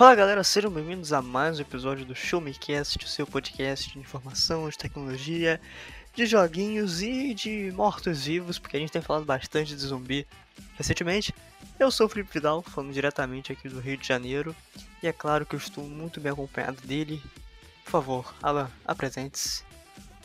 [0.00, 3.92] Fala galera, sejam bem-vindos a mais um episódio do Show Me Cast, o seu podcast
[3.92, 5.60] de informação, de tecnologia,
[6.14, 10.26] de joguinhos e de mortos-vivos, porque a gente tem falado bastante de zumbi
[10.78, 11.34] recentemente.
[11.78, 14.56] Eu sou o Felipe Vidal, falando diretamente aqui do Rio de Janeiro,
[15.02, 17.22] e é claro que eu estou muito bem acompanhado dele.
[17.84, 19.64] Por favor, Alan, apresente-se.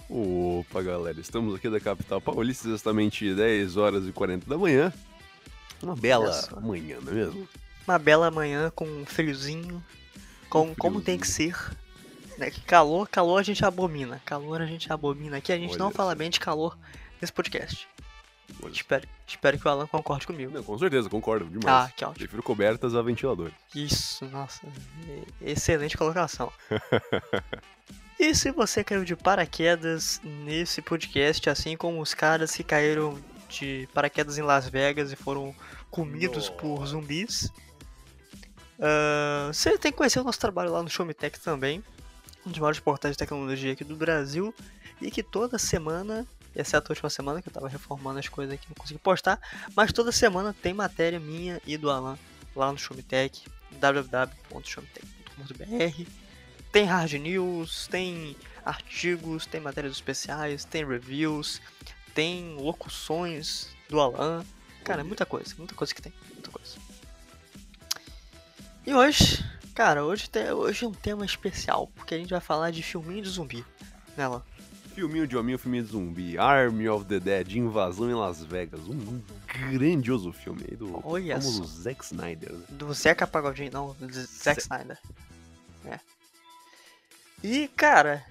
[0.10, 4.94] Opa, galera, estamos aqui da capital paulista, exatamente 10 horas e 40 da manhã.
[5.84, 6.32] Uma bela
[6.62, 7.46] manhã, não é mesmo?
[7.88, 9.84] Uma bela manhã com um friozinho,
[10.50, 11.56] com, Um como tem que ser.
[12.38, 12.52] Né?
[12.66, 14.22] Calor, calor a gente abomina.
[14.26, 15.38] Calor a gente abomina.
[15.38, 16.16] Aqui a gente não Olha fala só.
[16.16, 16.78] bem de calor
[17.22, 17.88] nesse podcast.
[18.62, 18.72] Olha.
[18.72, 20.52] Espero, espero que o Alan concorde comigo.
[20.52, 21.90] Não, com certeza, concordo demais.
[21.90, 22.20] Ah, que ótimo.
[22.20, 23.52] Prefiro cobertas a ventilador.
[23.74, 24.62] Isso, nossa.
[25.42, 26.52] Excelente colocação.
[28.20, 33.18] e se você caiu de paraquedas nesse podcast, assim como os caras que caíram
[33.50, 35.56] de paraquedas em Las Vegas e foram
[35.90, 36.92] comidos por Nossa.
[36.92, 37.52] zumbis,
[38.80, 41.84] ah, você tem que conhecer o nosso trabalho lá no Show Me Tech também,
[42.46, 44.54] um dos maiores portais de tecnologia aqui do Brasil,
[45.02, 48.68] e que toda semana, exceto a última semana que eu tava reformando as coisas aqui,
[48.68, 49.40] não consegui postar,
[49.76, 52.18] mas toda semana tem matéria minha e do Alan
[52.56, 56.10] lá no Show Me Tech, www.showmetech.com.br.
[56.72, 61.62] Tem hard news, tem artigos, tem matérias especiais, tem reviews,
[62.14, 64.46] tem locuções do Alan.
[64.84, 66.85] Cara, é muita coisa, muita coisa que tem, muita coisa.
[68.86, 69.44] E hoje,
[69.74, 73.24] cara, hoje, tem, hoje é um tema especial, porque a gente vai falar de filminho
[73.24, 73.66] de zumbi,
[74.16, 74.44] né, Alan?
[74.94, 78.82] Filminho de hominho, filminho de zumbi, Army of the Dead, Invasão em Las Vegas.
[78.82, 79.22] Um
[79.72, 81.82] grandioso filme aí do Olha famoso só.
[81.82, 82.54] Zack Snyder.
[82.54, 82.66] né?
[82.70, 84.98] Do Zeca Pagodinho, não, do Zack Snyder.
[85.86, 86.00] É.
[87.44, 88.26] E, cara,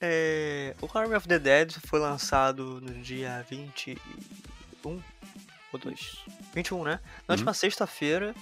[0.00, 3.98] é, o Army of the Dead foi lançado no dia 21
[5.72, 6.24] ou 2?
[6.54, 7.00] 21, né?
[7.28, 8.34] Na última sexta-feira,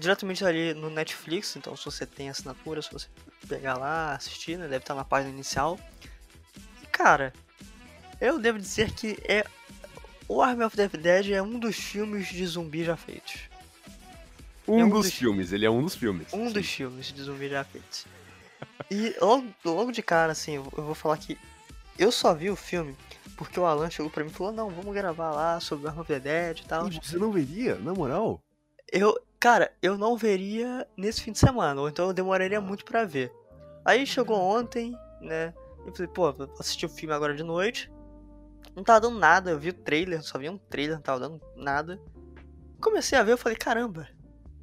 [0.00, 3.06] diretamente ali no Netflix, então se você tem assinatura, se você
[3.48, 5.78] pegar lá, assistir, né, deve estar na página inicial.
[6.82, 7.32] E, cara,
[8.20, 9.44] eu devo dizer que é
[10.26, 13.40] o Army of the Dead é um dos filmes de zumbi já feitos.
[14.66, 16.32] Um É um dos dos- filmes, ele é um dos filmes.
[16.32, 16.52] Um Sim.
[16.54, 18.06] dos filmes de zumbi já feitos.
[18.90, 21.36] E logo, logo de cara, assim, eu vou falar que
[21.98, 22.94] eu só vi o filme
[23.36, 26.06] porque o Alan chegou pra mim e falou: Não, vamos gravar lá sobre Arm of
[26.08, 26.88] the Dead e tal.
[26.88, 28.40] E você não veria, na moral?
[28.92, 32.60] Eu, cara, eu não veria nesse fim de semana, ou então eu demoraria Ah.
[32.60, 33.32] muito pra ver.
[33.84, 35.54] Aí chegou ontem, né?
[35.86, 37.90] Eu falei: Pô, vou assistir o filme agora de noite.
[38.76, 41.40] Não tava dando nada, eu vi o trailer, só vi um trailer, não tava dando
[41.56, 42.00] nada.
[42.80, 44.06] Comecei a ver, eu falei: Caramba,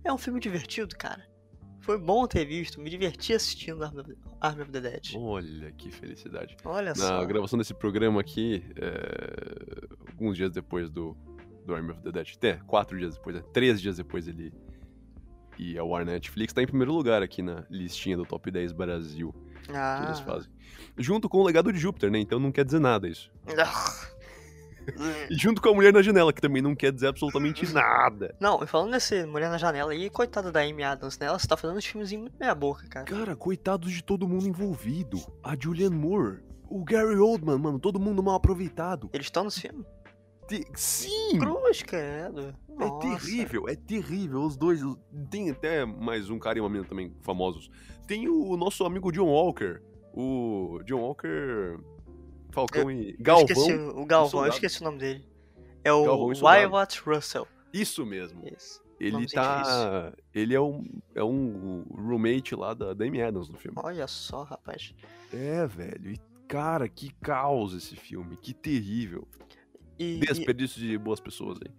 [0.03, 1.25] é um filme divertido, cara.
[1.81, 3.83] Foi bom ter visto, me diverti assistindo
[4.41, 5.13] Army of the Dead.
[5.15, 6.57] Olha que felicidade.
[6.65, 7.25] Olha Na só.
[7.25, 11.15] gravação desse programa aqui, é, alguns dias depois do,
[11.65, 13.43] do Army of the Dead, até quatro dias depois, né?
[13.53, 14.53] três dias depois ele
[15.63, 18.71] ia ao ar na Netflix, tá em primeiro lugar aqui na listinha do Top 10
[18.71, 20.23] Brasil que eles Ah.
[20.25, 20.49] fazem.
[20.97, 22.19] Junto com o Legado de Júpiter, né?
[22.19, 23.29] Então não quer dizer nada isso.
[25.29, 28.33] E junto com a Mulher na Janela, que também não quer dizer absolutamente nada.
[28.39, 31.25] Não, e falando nesse Mulher na Janela aí, coitada da Amy Adams, né?
[31.27, 33.05] Ela tá fazendo uns filmezinhos muito meia boca, cara.
[33.05, 35.19] Cara, coitados de todo mundo envolvido.
[35.43, 36.39] A Julianne Moore,
[36.69, 39.09] o Gary Oldman, mano, todo mundo mal aproveitado.
[39.11, 39.85] Eles estão nesse filme?
[40.47, 41.39] Te- Sim!
[41.39, 42.55] Cruz, credo.
[42.79, 43.07] É Nossa.
[43.07, 44.41] terrível, é terrível.
[44.43, 44.81] Os dois.
[45.29, 47.69] Tem até mais um cara e uma mina também famosos.
[48.07, 49.81] Tem o nosso amigo John Walker.
[50.13, 51.79] O John Walker.
[52.51, 53.11] Falcão e.
[53.11, 53.45] Eu Galvão.
[53.45, 55.27] esqueci o Galvão, eu esqueci o nome dele.
[55.83, 56.41] É o e.
[56.41, 57.47] Wyatt Russell.
[57.73, 58.41] Isso mesmo.
[58.47, 58.81] Isso.
[58.99, 60.11] Ele tá.
[60.33, 63.77] Ele é um, é um roommate lá da, da Amy Adams no filme.
[63.83, 64.95] Olha só, rapaz.
[65.31, 66.11] É, velho.
[66.13, 68.37] E, cara, que caos esse filme.
[68.37, 69.27] Que terrível.
[69.99, 71.71] E, Desperdício de boas pessoas aí.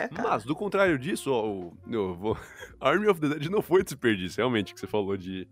[0.00, 0.08] é.
[0.22, 2.36] Mas, do contrário disso, ó, o, eu vou...
[2.80, 5.46] Army of the Dead não foi desperdício, realmente, que você falou de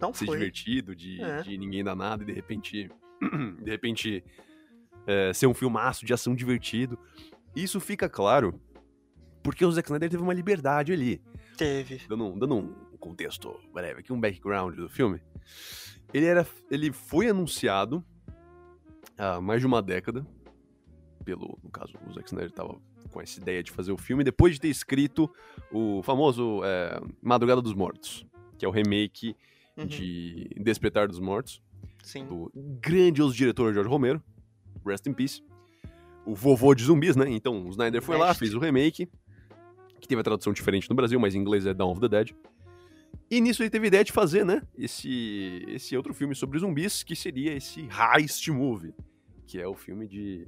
[0.00, 0.38] não ser foi.
[0.38, 1.42] divertido, de, É.
[1.42, 2.90] de ninguém dar nada e de repente.
[3.62, 4.24] de repente.
[5.06, 6.98] é, ser um filmaço de ação divertido.
[7.54, 8.60] Isso fica claro
[9.42, 11.22] porque o Zack Snyder teve uma liberdade ali.
[11.56, 12.00] Teve.
[12.08, 15.20] Dando, um- dando um contexto breve aqui, um background do filme.
[16.12, 18.04] Ele, era, ele foi anunciado
[19.16, 20.26] há mais de uma década.
[21.26, 22.78] Pelo, no caso, o Zack Snyder tava
[23.10, 25.28] com essa ideia de fazer o filme, depois de ter escrito
[25.72, 28.24] o famoso é, Madrugada dos Mortos,
[28.56, 29.36] que é o remake
[29.76, 31.60] Uhum, de Despertar dos Mortos,
[32.02, 32.24] Sim.
[32.26, 32.50] do
[32.80, 34.22] grandioso diretor George Romero,
[34.86, 35.42] rest in peace,
[36.24, 37.28] o vovô de zumbis, né?
[37.28, 39.06] Então o Snyder foi lá, fez o remake,
[40.00, 42.30] que teve a tradução diferente no Brasil, mas em inglês é Dawn of the Dead.
[43.30, 47.02] E nisso ele teve a ideia de fazer, né, esse, esse outro filme sobre zumbis,
[47.02, 48.94] que seria esse Heist Movie,
[49.46, 50.46] que é o filme de,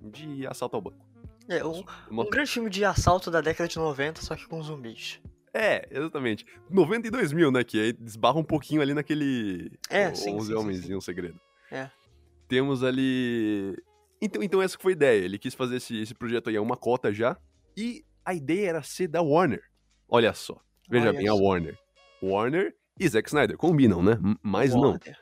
[0.00, 1.06] de assalto ao banco.
[1.48, 4.62] É, um, Uma- um grande filme de assalto da década de 90, só que com
[4.62, 5.20] zumbis.
[5.54, 6.44] É, exatamente.
[6.70, 7.64] 92 mil, né?
[7.64, 9.72] Que aí desbarra um pouquinho ali naquele.
[9.88, 11.40] É, sim, 11 sim, sim, Homens e um Segredo.
[11.70, 11.90] É.
[12.46, 13.74] Temos ali.
[14.20, 15.24] Então, então essa foi a ideia.
[15.24, 17.36] Ele quis fazer esse, esse projeto aí a uma cota já.
[17.76, 19.62] E a ideia era ser da Warner.
[20.08, 20.60] Olha só.
[20.90, 21.34] Veja Olha bem, a.
[21.34, 21.78] Warner.
[22.22, 23.56] Warner e Zack Snyder.
[23.56, 24.18] Combinam, né?
[24.42, 24.90] Mas não.
[24.92, 25.16] Warner.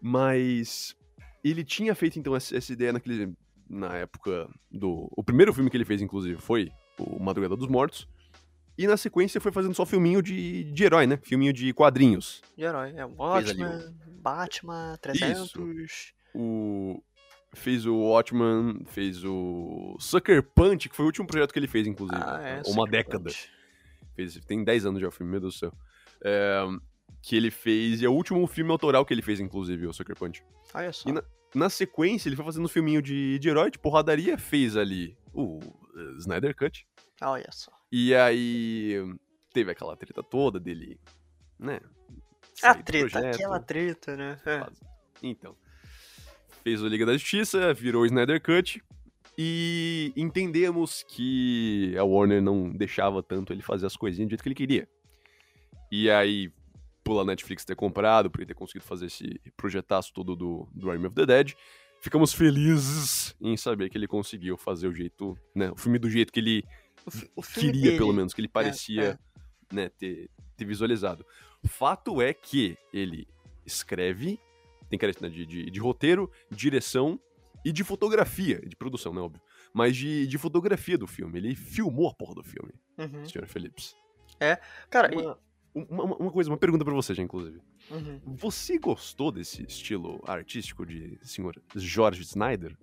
[0.00, 0.94] Mas
[1.42, 3.34] ele tinha feito então essa ideia naquele
[3.68, 8.08] na época do o primeiro filme que ele fez inclusive foi o Madrugada dos Mortos.
[8.78, 11.16] E na sequência foi fazendo só filminho de, de herói, né?
[11.22, 12.42] Filminho de quadrinhos.
[12.56, 12.92] De herói.
[12.94, 13.08] É o
[14.20, 15.54] Batman, 300.
[16.34, 17.02] O
[17.54, 21.86] fez o Watchman, fez o Sucker Punch, que foi o último projeto que ele fez
[21.86, 22.56] inclusive, Ah, é.
[22.66, 23.24] uma Sucker década.
[23.30, 23.50] Punch.
[24.14, 25.72] Fez, tem 10 anos já o filme, meu Deus do céu.
[26.22, 26.62] É,
[27.22, 30.14] que ele fez, e é o último filme autoral que ele fez inclusive, o Sucker
[30.16, 30.42] Punch.
[30.74, 31.08] Olha só.
[31.08, 31.24] E na-
[31.54, 35.60] Na sequência, ele foi fazendo um filminho de, de herói, de porradaria, fez ali o
[35.96, 36.86] eh, Snyder Cut.
[37.22, 37.72] Olha só.
[37.90, 38.94] E aí
[39.52, 41.00] teve aquela treta toda dele,
[41.58, 41.80] né?
[42.62, 43.34] A treta, projeto.
[43.34, 44.38] aquela treta, né?
[44.44, 44.66] É.
[45.22, 45.56] Então,
[46.62, 48.82] fez o Liga da Justiça, virou o Snyder Cut.
[49.38, 54.48] E entendemos que a Warner não deixava tanto ele fazer as coisinhas do jeito que
[54.48, 54.88] ele queria.
[55.92, 56.50] E aí,
[57.10, 61.06] pela Netflix ter comprado, por ele ter conseguido fazer esse projetaço todo do, do Army
[61.06, 61.52] of the Dead,
[62.00, 65.70] ficamos felizes em saber que ele conseguiu fazer o jeito, né?
[65.70, 66.64] O filme do jeito que ele
[67.54, 69.18] queria, dele, pelo menos, que ele parecia
[69.70, 69.74] é.
[69.74, 71.24] Né, ter, ter visualizado.
[71.64, 73.26] Fato é que ele
[73.64, 74.38] escreve,
[74.88, 77.20] tem crédito né, de, de, de roteiro, direção
[77.64, 79.40] e de fotografia, de produção, né, óbvio.
[79.72, 81.38] Mas de, de fotografia do filme.
[81.38, 83.26] Ele filmou a porra do filme, Uhum.
[83.26, 83.94] senhor Phillips.
[84.88, 85.36] Cara, e-
[85.78, 87.60] Uma, uma, coisa, uma pergunta pra você já, inclusive.
[87.90, 88.20] uhum.
[88.24, 92.76] Você gostou desse estilo artístico de senhor George Snyder?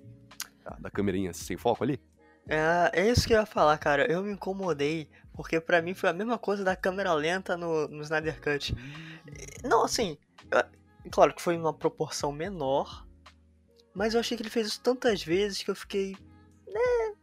[0.64, 2.00] Da, da câmerinha sem foco ali?
[2.48, 4.06] É, é isso que eu ia falar, cara.
[4.12, 8.02] Eu me incomodei, porque pra mim foi a mesma coisa da câmera lenta no, no
[8.04, 8.76] Snyder Cut.
[9.64, 10.18] Não, assim,
[10.52, 13.08] eu- claro que foi uma proporção menor,
[13.94, 16.16] mas eu achei que ele fez isso tantas vezes que eu fiquei.
[16.68, 17.14] Né,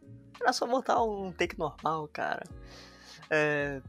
[0.40, 2.42] era só botar um take normal, cara.
[3.30, 3.80] É,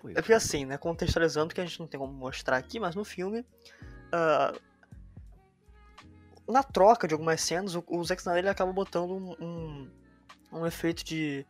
[0.00, 2.94] Pois é porque assim, né, contextualizando que a gente não tem como mostrar aqui, mas
[2.94, 3.44] no filme.
[4.12, 4.52] ah,
[6.48, 9.90] na troca de algumas cenas, o, o Zack Snyder acaba botando um, um,
[10.52, 11.44] um efeito de.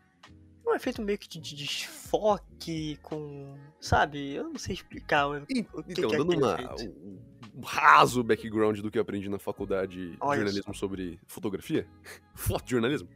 [0.67, 3.57] Um efeito meio que de, de desfoque com.
[3.81, 4.35] Sabe?
[4.35, 5.29] Eu não sei explicar.
[5.29, 7.21] o- E- o que Então, que é dando uma, um,
[7.57, 11.87] um raso background do que eu aprendi na faculdade de Olha jornalismo sobre fotografia,
[12.35, 13.09] fotojornalismo,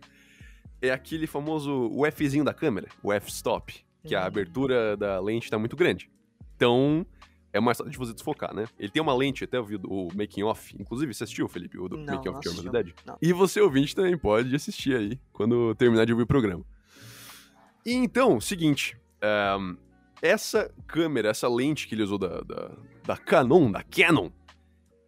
[0.83, 4.27] é aquele famoso o Fzinho da câmera, o f-stop, que a Hum.
[4.27, 6.11] abertura da lente tá muito grande.
[6.57, 7.07] Então,
[7.53, 8.65] é mais fácil de você desfocar, né?
[8.79, 11.89] Ele tem uma lente, até eu vi o making off, inclusive você assistiu, Felipe, o
[11.89, 12.95] do Não, making off de assisti, the Dead?
[13.07, 13.17] não.
[13.21, 16.65] E você ouvinte também pode assistir aí, quando terminar de ouvir o programa.
[17.85, 19.77] E então, seguinte, ahn,
[20.23, 24.31] essa câmera, essa lente que ele usou da, da, da Canon, da Canon,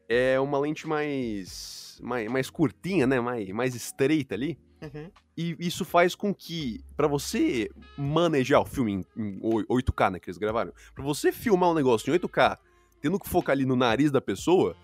[0.09, 3.21] é uma lente mais, mais, mais curtinha, né?
[3.21, 4.59] Mais, mais estreita ali.
[4.83, 5.11] Uhum.
[5.37, 10.19] E isso faz com que, pra você manejar o filme em, em oi- 8K, né,
[10.19, 12.59] que eles gravaram, pra você filmar um negócio em 8K,
[13.01, 14.77] tendo que focar ali no nariz da pessoa,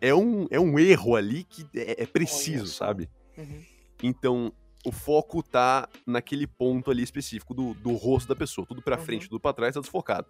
[0.00, 3.08] é um, é um erro ali que é, é preciso, sabe?
[3.36, 3.62] Uhum.
[4.02, 4.52] Então,
[4.84, 8.66] o foco tá naquele ponto ali específico do, do rosto da pessoa.
[8.66, 9.02] Tudo pra Uhum.
[9.04, 10.28] frente, tudo pra trás, tá desfocado.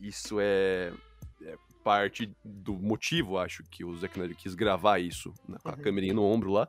[0.00, 0.92] Isso é,
[1.42, 5.72] é parte do motivo, acho, que o Zack Snyder quis gravar isso, né, com a
[5.72, 5.78] Uhum.
[5.82, 6.68] câmerinha no ombro lá.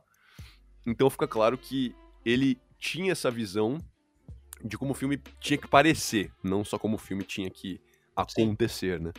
[0.86, 3.78] Então fica claro que ele tinha essa visão
[4.64, 7.80] de como o filme tinha que parecer, não só como o filme tinha que
[8.16, 9.12] acontecer, né?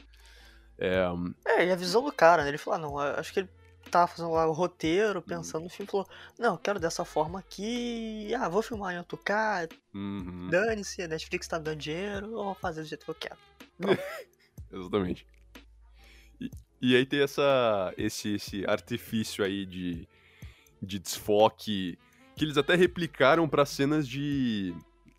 [0.77, 1.05] É,
[1.45, 2.49] É, e a visão do cara, né?
[2.49, 3.49] Ele falou, ah, não, acho que ele
[3.91, 4.53] tava fazendo lá o Uhum.
[4.53, 6.07] roteiro, pensando no filme, falou,
[6.39, 11.47] não, eu quero dessa forma aqui, ah, vou filmar em 8K, uhum, dane-se, a Netflix
[11.47, 13.37] tá me dando dinheiro, eu vou fazer do jeito que eu quero.
[14.71, 15.25] Exatamente.
[16.39, 16.49] E,
[16.81, 20.07] e aí tem essa, esse, esse artifício aí de,
[20.85, 21.97] de desfoque
[22.35, 24.73] que eles até replicaram pra cenas de,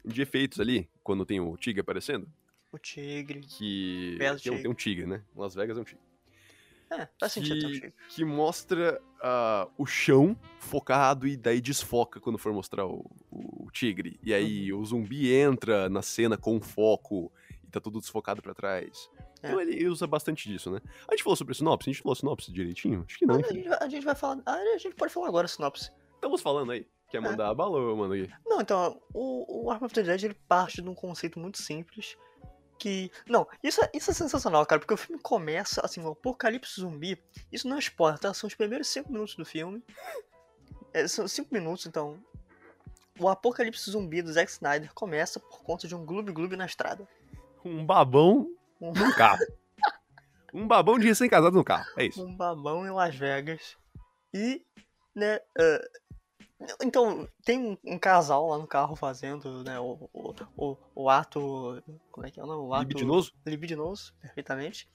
[0.04, 2.28] de efeitos ali, quando tem o tigre aparecendo.
[2.72, 3.40] O tigre.
[3.40, 4.62] Que Belo tem, um, tigre.
[4.62, 5.22] tem um tigre, né?
[5.34, 6.00] Las Vegas é um tigre.
[6.90, 12.20] É, faz sentido ter um que, que mostra ah, o chão focado e daí desfoca
[12.20, 14.20] quando for mostrar o, o tigre.
[14.22, 14.80] E aí Uhum.
[14.80, 17.32] o zumbi entra na cena com foco
[17.64, 19.10] e tá tudo desfocado pra trás.
[19.42, 19.48] É.
[19.48, 20.80] Então ele usa bastante disso, né?
[21.08, 21.88] A gente falou sobre a sinopse?
[21.90, 23.04] A gente falou a sinopse direitinho?
[23.06, 24.42] Acho que não, a, gente, vai- a gente vai falar.
[24.46, 25.90] ah, A gente pode falar agora a sinopse.
[26.14, 26.86] Estamos falando aí.
[27.10, 28.28] Quer mandar a bala ou eu mando aí?
[28.44, 32.16] Não, então, o, o Arm of the Dead ele parte de um conceito muito simples.
[32.78, 33.10] Que.
[33.28, 37.22] Não, isso é, isso é sensacional, cara, porque o filme começa, assim, o apocalipse zumbi.
[37.52, 38.34] Isso não é spoiler, tá?
[38.34, 39.82] São os primeiros 5 minutos do filme.
[40.92, 42.18] É, são 5 minutos, então.
[43.20, 47.06] o apocalipse zumbi do Zack Snyder começa por conta de um gloob-gloob na estrada.
[47.64, 49.44] Um babão Um, no carro.
[50.52, 51.86] um babão de recém-casado no carro.
[51.96, 52.24] É isso.
[52.24, 53.76] um babão em Las Vegas.
[54.32, 54.64] E,
[55.14, 55.88] né, ah,
[56.82, 61.82] então, tem um, um casal lá no carro fazendo, né, o, o, o, o ato,
[62.10, 62.62] como é que é o nome?
[62.66, 63.32] O ato Libidinoso?
[63.44, 64.88] libidinoso, perfeitamente.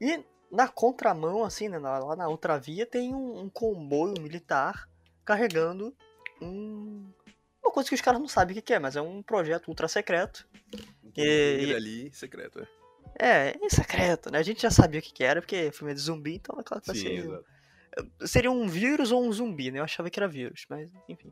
[0.00, 4.88] E na contramão, assim, né, lá na outra via, tem um, um comboio militar
[5.24, 5.94] carregando
[6.40, 7.10] um...
[7.62, 9.88] Uma coisa que os caras não sabem o que é, mas é um projeto ultra
[9.88, 10.46] secreto.
[11.16, 12.68] E- Ele ali, secreto, é.
[13.18, 14.38] É, é secreto, né?
[14.38, 16.62] A gente já sabia o que que era, porque filme é de zumbi, então é
[16.62, 17.12] claro que vai ser...
[17.12, 17.44] exato.
[18.26, 19.78] Seria um vírus ou um zumbi, né?
[19.78, 21.30] Eu achava que era vírus, mas enfim.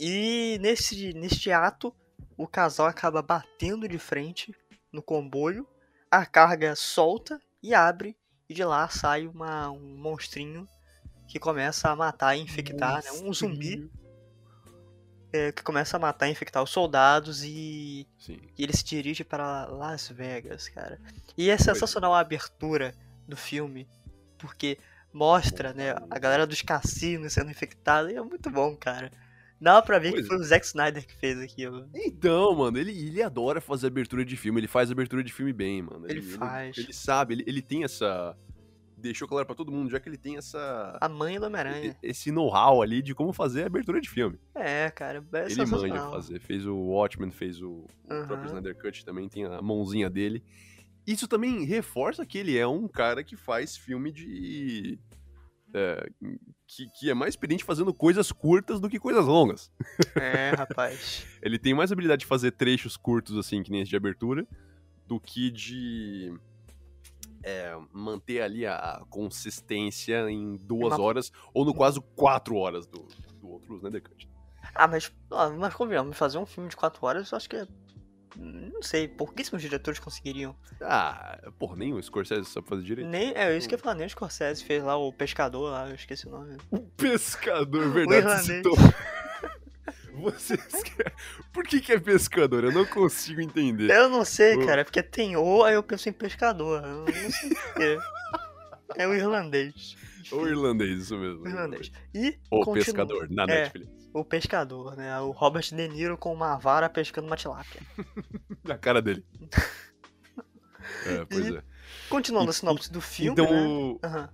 [0.00, 1.94] E nesse, neste ato,
[2.36, 4.54] o casal acaba batendo de frente
[4.90, 5.66] no comboio,
[6.10, 8.16] a carga solta e abre,
[8.48, 10.66] e de lá sai uma, um monstrinho
[11.28, 13.12] que começa a matar e infectar, né?
[13.22, 13.90] Um zumbi
[15.32, 18.38] é, que começa a matar e infectar os soldados e Sim.
[18.56, 21.00] e ele se dirige para Las Vegas, cara.
[21.36, 22.94] E é sensacional a abertura
[23.26, 23.88] do filme,
[24.38, 24.78] porque
[25.12, 29.10] mostra, né, a galera dos cassinos sendo infectada, e é muito bom, cara.
[29.60, 31.88] Dá pra ver Pois que foi o Zack Snyder que fez aquilo.
[31.94, 35.82] Então, mano, ele, ele adora fazer abertura de filme, ele faz abertura de filme bem,
[35.82, 36.04] mano.
[36.08, 36.76] Ele faz.
[36.76, 38.36] Ele, sabe, ele, ele tem essa.
[39.02, 40.96] Deixou claro pra todo mundo, já que ele tem essa.
[41.00, 41.96] A mãe do Homem-Aranha.
[42.00, 44.38] Esse know-how ali de como fazer abertura de filme.
[44.54, 46.38] É, cara, é ele manja fazer.
[46.38, 48.26] Fez o Watchmen, fez o, o Aham.
[48.28, 50.44] próprio Snyder Cut também, tem a mãozinha dele.
[51.04, 55.00] Isso também reforça que ele é um cara que faz filme de.
[55.74, 56.08] é,
[56.64, 59.70] que, que é mais experiente fazendo coisas curtas do que coisas longas.
[60.14, 61.26] É, rapaz.
[61.42, 64.46] Ele tem mais habilidade de fazer trechos curtos, assim, que nem esse de abertura,
[65.06, 66.32] do que de
[67.42, 73.06] é, manter ali a consistência em duas Uma- horas, ou no quase quatro horas do,
[73.40, 74.28] do outro Snyder Cut.
[74.74, 75.12] Ah, mas,
[75.58, 77.66] mas convenhamos, fazer um filme de 4 horas, eu acho que é.
[78.34, 80.56] Não sei, pouquíssimos diretores conseguiriam.
[80.80, 83.06] Ah, porra, nem o Scorsese sabe fazer direito.
[83.10, 85.88] Nem, é isso que eu ia falar, nem o Scorsese fez lá o Pescador lá,
[85.88, 86.56] eu esqueci o nome.
[86.70, 88.62] O pescador, O verdade, irlandês.
[90.14, 90.70] Você citou.
[90.70, 91.04] Você esque-
[91.52, 92.64] Por que, que é pescador?
[92.64, 93.90] Eu não consigo entender.
[93.90, 96.82] Eu não sei, O- cara, porque tem o, aí eu penso em pescador.
[96.84, 97.98] Eu não sei porquê.
[98.96, 99.96] É o irlandês.
[100.30, 101.42] O irlandês, isso mesmo.
[101.44, 101.90] O irlandês.
[102.14, 103.46] E O continua- pescador, na É.
[103.46, 103.90] Netflix.
[104.14, 105.18] O pescador, né?
[105.20, 107.80] O Robert De Niro com uma vara pescando uma tilápia.
[108.64, 109.24] Na cara dele.
[111.06, 111.62] É, pois E- é.
[112.08, 113.66] Continuando E- a sinopse do filme, então, né?
[113.66, 114.28] o- Aham.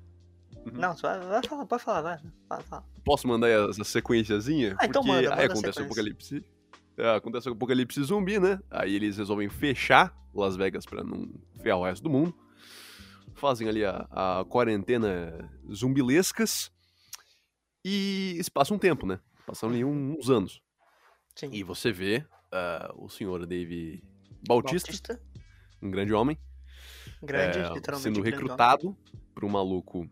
[0.73, 0.81] Uhum.
[0.81, 2.19] Não, você vai, vai falar, pode falar, vai.
[2.49, 2.85] Fala, fala.
[3.05, 4.77] posso mandar essa sequenciazinha?
[4.79, 6.45] Ah, então Porque manda, aí manda a acontece o apocalipse.
[6.97, 8.61] é, acontece o apocalipse zumbi, né?
[8.71, 11.29] Aí eles resolvem fechar Las Vegas pra não
[11.63, 12.35] ferrar o resto do mundo.
[13.35, 16.71] Fazem ali a, a quarentena zumbilescas.
[17.85, 19.21] E se passa um tempo, né?
[19.47, 20.61] Passam ali um- uns anos.
[21.35, 21.51] Sim.
[21.53, 24.03] E você vê ah, o senhor Dave
[24.47, 25.23] Bautista, Bautista,
[25.81, 26.37] um grande homem,
[27.23, 28.03] grande, é, literalmente.
[28.15, 28.97] sendo recrutado
[29.35, 30.09] por um maluco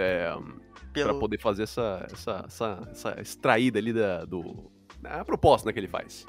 [0.00, 1.18] é, homem, pra pelo...
[1.20, 4.70] poder fazer essa, essa, essa, essa extraída ali da, do.
[5.04, 6.24] A proposta né, que ele faz.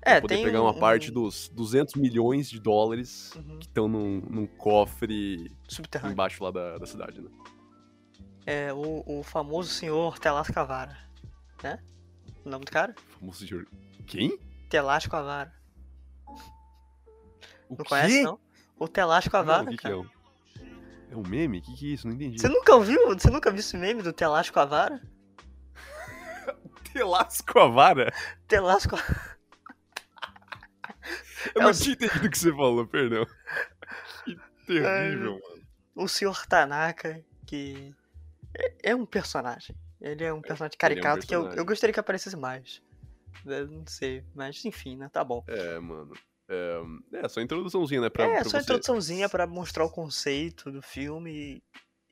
[0.00, 3.58] Pra É, poder pegar um, uma parte um dos 200 milhões de dólares Uhum.
[3.58, 6.12] que estão num, num cofre subterrâneo.
[6.12, 7.28] embaixo lá da, da cidade, né?
[8.46, 10.96] É o, o famoso senhor Telasco Avara,
[11.62, 11.78] né?
[12.44, 12.94] O nome do cara?
[13.16, 13.66] O famoso senhor.
[14.06, 14.38] Quem?
[14.70, 15.52] Telasco Avara.
[17.68, 17.84] O Não quê?
[17.84, 18.38] conhece, não?
[18.78, 19.94] O Telasco Não, Avara, o que, que cara.
[19.96, 20.17] é?
[21.08, 21.58] Um- É um meme?
[21.58, 22.06] O que, que é isso?
[22.06, 22.40] Não entendi.
[22.40, 23.08] Você nunca ouviu?
[23.08, 25.00] Você nunca viu esse meme do Telasco Avara?
[26.92, 28.12] Telasco a vara?
[28.46, 28.96] Telasco
[31.54, 33.26] Eu É não o- tinha entendido o que você falou, perdão.
[34.24, 34.36] Que
[34.66, 35.66] terrível, mano.
[35.94, 37.94] o senhor Tanaka, que
[38.54, 39.74] é- é um personagem.
[40.00, 41.58] Ele é um personagem caricato que eu, personagem.
[41.58, 42.82] eu gostaria que aparecesse mais.
[43.46, 45.08] Eu não sei, mas enfim, né?
[45.08, 45.44] Tá bom.
[45.46, 46.12] É, mano.
[46.48, 46.80] É,
[47.12, 48.08] é só introduçãozinha, né?
[48.08, 48.62] Pra, é, pra só você...
[48.62, 51.62] introduçãozinha pra mostrar o conceito do filme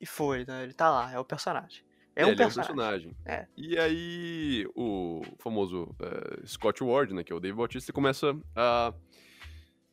[0.00, 0.62] e, foi, né?
[0.62, 1.82] Ele tá lá, é o personagem.
[2.14, 2.70] É, um ele personagem.
[2.70, 3.16] é um personagem.
[3.24, 3.46] É.
[3.56, 8.94] E aí, o famoso eh, Scott Ward, né, que é o Dave Bautista, começa a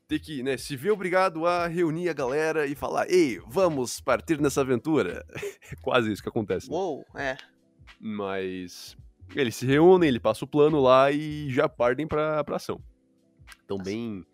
[0.08, 4.40] ter que, né, se ver obrigado a reunir a galera e falar, ei, vamos partir
[4.40, 5.26] nessa aventura.
[5.72, 6.70] É quase isso que acontece.
[6.70, 6.76] né?
[6.76, 7.36] Uou, é.
[8.00, 8.96] Mas
[9.34, 12.82] eles se reúnem, ele passa o plano lá e já partem pra, pra ação.
[13.64, 14.26] Então, bem,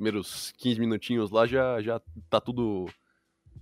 [0.00, 2.86] primeiros 15 minutinhos lá já, já tá tudo.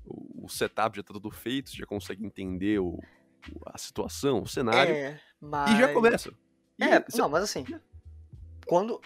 [0.04, 2.98] O setup já tá tudo feito, você já consegue entender o,
[3.66, 4.94] a situação, o cenário.
[4.94, 5.72] É, mas.
[5.72, 6.32] E já começa.
[6.78, 7.64] E É, cê- não, mas assim,
[8.66, 9.00] quando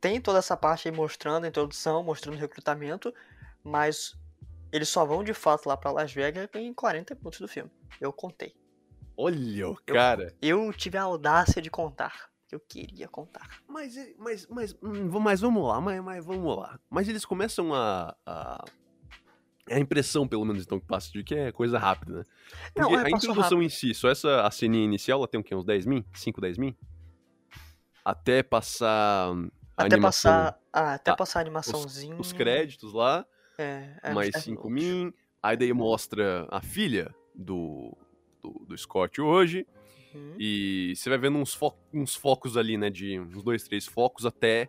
[0.00, 3.12] tem toda essa parte aí mostrando a introdução, mostrando o recrutamento,
[3.64, 4.16] mas
[4.70, 7.70] eles só vão de fato lá pra Las Vegas em 40 minutos do filme.
[8.00, 8.54] Eu contei.
[9.16, 10.32] Olha cara.
[10.40, 12.30] Eu tive a audácia de contar.
[12.46, 13.62] Que eu queria contar.
[13.68, 16.78] Mas, mas, mas, hum, mas vamos lá, mas, mas vamos lá.
[16.88, 18.64] Mas eles começam a, a
[19.68, 22.24] é a impressão, pelo menos, então, que passa de que é coisa rápida, né?
[22.72, 23.62] Porque Não, é, a introdução rápido.
[23.62, 25.54] em si, só essa a ceninha inicial, ela tem o quê?
[25.54, 26.04] Uns 10 min?
[26.14, 26.74] 5, 10 min?
[28.04, 30.60] Até passar hum, a Até animação, passar.
[30.72, 32.16] Ah, até Ah, passar a animaçãozinha.
[32.16, 33.26] os créditos lá,
[33.58, 35.04] É, é, mais uns 10 5 minutos.
[35.04, 35.12] min.
[35.42, 37.96] Aí daí mostra a filha do,
[38.40, 39.66] do, do Scott hoje.
[40.16, 40.34] Uhum.
[40.38, 42.90] E você vai vendo uns, fo- uns focos ali, né?
[42.90, 44.68] De uns dois, três focos até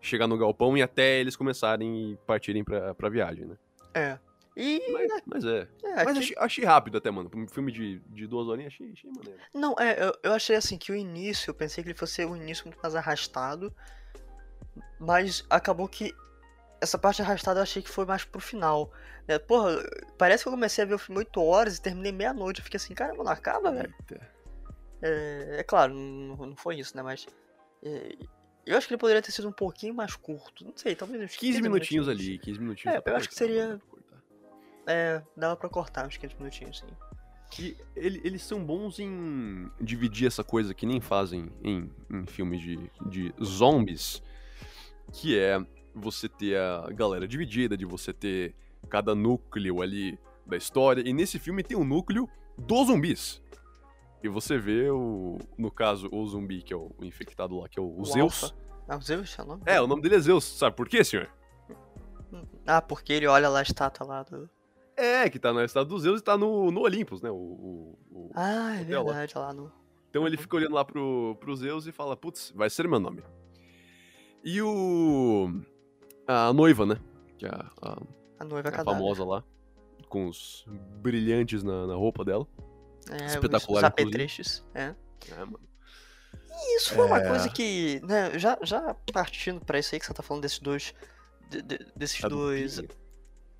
[0.00, 3.56] chegar no galpão e até eles começarem e partirem pra, pra viagem, né?
[3.94, 4.18] É.
[4.56, 4.80] E.
[4.92, 5.68] Mas, mas é.
[5.82, 7.30] é, Mas achei, achei rápido até, mano.
[7.34, 9.38] Um filme de, de duas horinhas, achei, achei maneiro.
[9.52, 12.36] Não, é, eu, eu achei assim que o início, eu pensei que ele fosse um
[12.36, 13.74] início muito mais arrastado,
[15.00, 16.14] mas acabou que
[16.80, 18.92] essa parte arrastada eu achei que foi mais pro final.
[19.26, 19.38] Né?
[19.38, 19.76] Porra,
[20.18, 22.60] parece que eu comecei a ver o filme 8 horas e terminei meia-noite.
[22.60, 23.94] Eu fiquei assim, caramba, não acaba, velho?
[24.10, 24.33] Eita.
[25.06, 27.02] É, é claro, não, não foi isso, né?
[27.02, 27.26] Mas.
[27.82, 28.16] é,
[28.66, 30.64] eu acho que ele poderia ter sido um pouquinho mais curto.
[30.64, 32.96] Não sei, talvez uns 15 minutinhos ali, 15 minutinhos.
[32.96, 34.22] É, eu acho que cortar, seria- cortar.
[34.86, 36.86] É, dava pra cortar uns 15 minutinhos, sim.
[37.62, 42.60] E ele- eles são bons em dividir essa coisa que nem fazem em, em filmes
[42.62, 44.22] de, de zombies,
[45.12, 45.58] que é
[45.94, 48.54] você ter a galera dividida, de você ter
[48.88, 51.02] cada núcleo ali da história.
[51.06, 53.42] E nesse filme tem um núcleo dos zumbis.
[54.24, 57.82] E você vê o, no caso, o zumbi, que é o infectado lá, que é
[57.82, 58.42] o, o Zeus.
[58.44, 58.56] Alpha.
[58.88, 59.62] Ah, o Zeus é o nome?
[59.66, 61.30] É, o nome dele é Zeus, sabe por quê, senhor?
[62.66, 64.48] Ah, porque ele olha lá a estátua lá do.
[64.96, 67.30] É, que tá na estado dos Zeus e tá no, no Olympus, né?
[67.30, 69.12] O, o- o- Ah, é Hotel lá.
[69.12, 69.70] verdade, lá no.
[70.08, 70.42] Então ele Uhum.
[70.42, 73.22] fica olhando lá pro, pro Zeus e fala, putz, vai ser meu nome.
[74.42, 75.50] E o...
[76.26, 76.96] A noiva, né?
[77.36, 78.02] Que é a, a-
[78.40, 78.98] A noiva a cadáver.
[78.98, 79.44] famosa lá,
[80.08, 80.64] com os
[81.02, 82.46] brilhantes na, na roupa dela.
[83.10, 84.64] É, espetacular, Os apetrechos.
[84.74, 84.94] É.
[85.32, 85.60] É, mano.
[86.50, 87.28] E isso foi uma É.
[87.28, 90.94] coisa que, né, já, já partindo pra isso aí que você tá falando desses dois.
[91.50, 92.76] de- de- desses Da dois.
[92.76, 92.98] duplinha,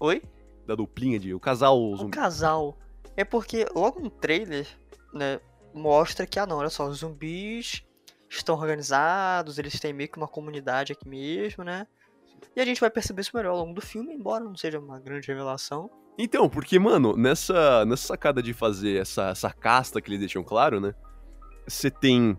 [0.01, 0.23] Oi?
[0.67, 1.35] da duplinha de...
[1.35, 2.11] O casal O zumbi.
[2.13, 2.79] casal.
[3.17, 4.67] É porque logo no trailer,
[5.13, 5.39] né,
[5.75, 7.85] mostra que, ah não, olha só, os zumbis
[8.31, 11.87] estão organizados, eles têm meio que uma comunidade aqui mesmo, né?
[12.57, 14.99] E a gente vai perceber isso melhor ao longo do filme, embora não seja uma
[14.99, 15.91] grande revelação.
[16.17, 20.81] Então, porque, mano, nessa, nessa sacada de fazer essa, essa casta que eles deixam claro,
[20.81, 20.95] né?
[21.67, 22.37] Você tem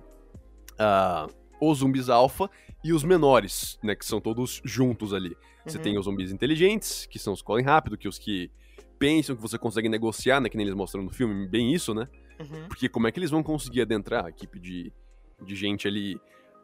[0.80, 1.28] ah,
[1.60, 2.50] os zumbis alfa
[2.84, 3.96] e os menores, né?
[3.96, 5.36] Que são todos juntos ali.
[5.66, 5.84] Você Uhum.
[5.84, 8.50] tem os zumbis inteligentes, que são os que correm rápido, que os que
[8.98, 10.48] pensam que você consegue negociar, né?
[10.48, 12.08] Que nem eles mostram no filme, bem isso, né?
[12.40, 12.68] Uhum.
[12.68, 14.94] Porque como é que eles vão conseguir adentrar a equipe de,
[15.42, 16.18] de gente ali?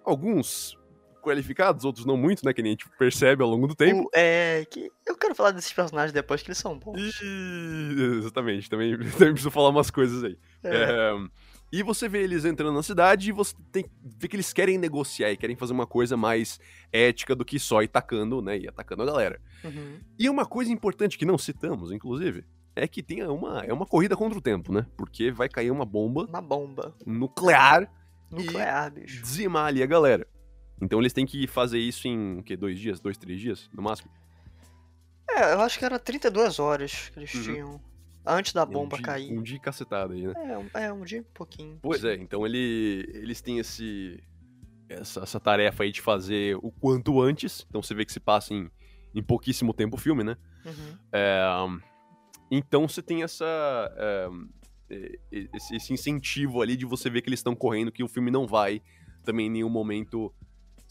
[0.06, 0.78] Alguns
[1.22, 2.54] qualificados, outros não muito, né?
[2.54, 4.02] Que nem a gente percebe ao longo do tempo.
[4.04, 7.00] O- é que eu quero falar desses personagens depois que eles são bons.
[7.22, 8.18] E...
[8.20, 10.38] Exatamente, também, também preciso falar umas coisas aí.
[10.64, 10.76] É.
[10.76, 11.14] É,
[11.72, 15.32] E você vê eles entrando na cidade e você tem vê que eles querem negociar
[15.32, 16.60] e querem fazer uma coisa mais
[16.92, 18.58] ética do que só ir tacando, né?
[18.58, 19.40] E atacando a galera.
[19.64, 20.00] Uhum.
[20.20, 22.44] E uma coisa importante que não citamos, inclusive,
[22.76, 24.86] é que tem uma, é uma corrida contra o tempo, né?
[24.98, 27.90] Porque vai cair uma bomba Uma bomba nuclear
[28.30, 29.22] nuclear, bicho.
[29.22, 30.26] dizimar ali a galera.
[30.82, 32.58] Então eles têm que fazer isso em o quê?
[32.58, 33.00] Dois dias?
[33.00, 34.12] Dois, três dias, no máximo?
[35.30, 37.44] É, eu acho que era 32 horas que eles Uhum.
[37.44, 37.82] tinham
[38.26, 39.32] antes da É um bomba dia- cair.
[39.32, 40.34] Um dia cacetado aí, né?
[40.36, 41.80] É, um, é, um dia e pouquinho.
[41.82, 44.22] Pois é, então ele, eles têm esse,
[44.89, 47.65] essa, essa tarefa aí de fazer o quanto antes.
[47.70, 48.70] Então você vê que se passa em,
[49.15, 50.36] em pouquíssimo tempo o filme, né?
[50.65, 50.98] Uhum.
[51.13, 51.41] É,
[52.50, 53.46] então você tem essa,
[53.96, 54.30] é,
[55.32, 58.30] e- esse, esse incentivo ali de você ver que eles estão correndo, que o filme
[58.30, 58.82] não vai
[59.24, 60.34] também em nenhum momento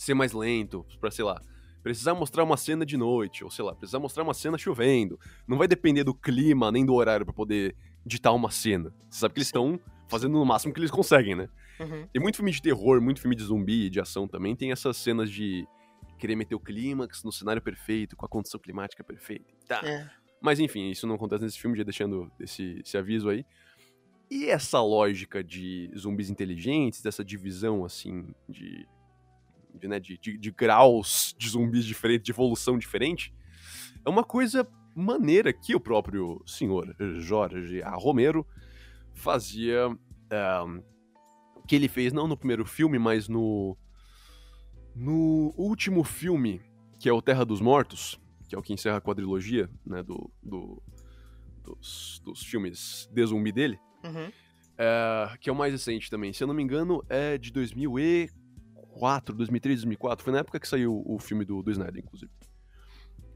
[0.01, 1.43] ser mais lento, pra, sei lá,
[1.83, 5.21] precisar mostrar uma cena de noite, ou sei lá, precisar mostrar uma cena chovendo.
[5.47, 8.95] Não vai depender do clima nem do horário pra poder ditar uma cena.
[9.11, 11.51] Você sabe que eles estão fazendo no máximo que eles conseguem, né?
[11.79, 12.09] Uhum.
[12.15, 14.97] E muito filme de terror, muito filme de zumbi e de ação também tem essas
[14.97, 15.67] cenas de
[16.19, 19.53] querer meter o clímax no cenário perfeito, com a condição climática perfeita.
[19.69, 19.83] Tá.
[19.85, 20.09] É.
[20.41, 23.45] Mas enfim, isso não acontece nesse filme, já deixando esse, esse aviso aí.
[24.31, 28.87] E essa lógica de zumbis inteligentes, dessa divisão, assim, de,
[29.75, 33.33] de, né, de, de, de graus de zumbis diferentes, de evolução diferente,
[34.05, 37.95] é uma coisa maneira que o próprio senhor Jorge A.
[37.95, 38.47] Romero
[39.15, 39.89] fazia.
[40.31, 40.83] eh,
[41.67, 43.77] que ele fez não no primeiro filme, mas no.
[44.95, 46.61] No último filme,
[46.99, 50.31] que é o Terra dos Mortos, que é o que encerra a quadrilogia, né, do,
[50.43, 50.83] do-
[51.63, 54.33] dos, dos filmes de zumbi dele, Uhum.
[54.77, 56.33] é, que é o mais recente também.
[56.33, 57.53] Se eu não me engano, é de
[58.91, 60.25] 2004, 2003, 2004.
[60.25, 62.31] Foi na época que saiu o filme do, do Snyder, inclusive.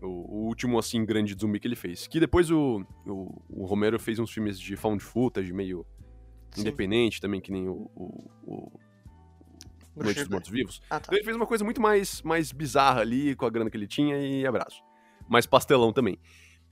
[0.02, 2.06] O, o último, assim, grande zumbi que ele fez.
[2.06, 5.86] Que depois o, o, o Romero fez uns filmes de found footage, meio
[6.50, 6.62] Sim.
[6.62, 8.80] independente também, que nem o, o,
[9.96, 10.82] o Noite dos Mortos-Vivos.
[10.90, 11.06] Ah, tá.
[11.06, 13.86] Então ele fez uma coisa muito mais, mais bizarra ali, com a grana que ele
[13.86, 14.82] tinha, e abraço.
[15.28, 16.18] Mais pastelão também.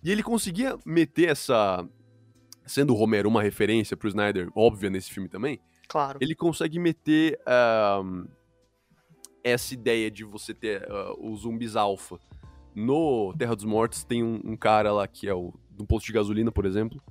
[0.02, 1.88] E ele conseguia meter essa.
[2.64, 6.18] Sendo o Romero uma referência pro Snyder, óbvia nesse filme também, Claro.
[6.22, 8.24] ele consegue meter ahm,
[9.44, 12.18] essa ideia de você ter ah, os zumbis alfa.
[12.74, 16.12] No Terra dos Mortos tem um, um cara lá que é o um posto de
[16.12, 17.02] gasolina, por exemplo,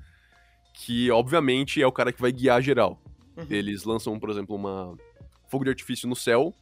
[0.74, 3.00] que obviamente é o cara que vai guiar geral.
[3.38, 3.46] Uhum.
[3.50, 4.96] Eles lançam, por exemplo, uma
[5.48, 6.54] fogo de artifício no céu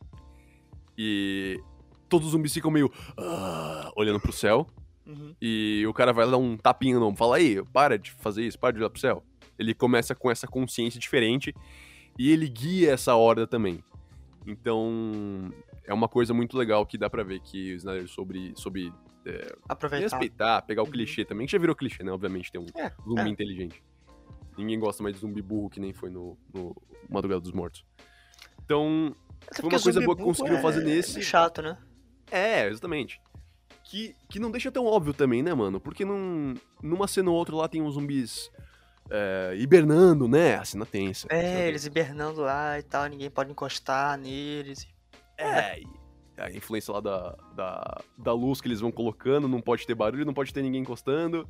[0.98, 1.62] e
[2.10, 4.68] todos os zumbis ficam meio ah, olhando pro céu
[5.10, 5.34] Uhum.
[5.42, 8.46] e o cara vai lá dar um tapinha no ombro, fala aí, para de fazer
[8.46, 9.24] isso, para de olhar pro céu.
[9.58, 11.52] Ele começa com essa consciência diferente
[12.18, 13.84] e ele guia essa horda também.
[14.45, 15.52] Então,
[15.86, 18.91] é uma coisa muito legal que dá pra ver que o Snyder sobre, sobre
[19.67, 20.17] Aproveitar.
[20.17, 20.91] respeitar, pegar o Uhum.
[20.91, 22.12] clichê também, que já virou clichê, né?
[22.12, 23.28] Obviamente tem um É, zumbi é.
[23.28, 23.84] inteligente.
[24.58, 26.75] Ninguém gosta mais de zumbi burro que nem foi no, no
[27.10, 27.86] Madrugada dos Mortos.
[28.63, 29.15] Então,
[29.47, 31.19] Até Foi uma coisa boa que conseguiram é- fazer nesse.
[31.19, 31.78] É chato, né?
[32.32, 33.19] é, exatamente.
[33.86, 35.80] Que, que não deixa tão óbvio também, né, mano?
[35.80, 38.52] Porque num, numa cena ou outra lá tem uns zumbis
[39.10, 40.56] é, hibernando, né?
[40.56, 41.28] A cena tensa.
[41.30, 44.88] É, eles hibernando lá e tal, ninguém pode encostar neles.
[45.38, 45.88] É, e
[46.38, 50.26] a influência lá da, da, da luz que eles vão colocando, não pode ter barulho,
[50.26, 51.48] não pode ter ninguém encostando.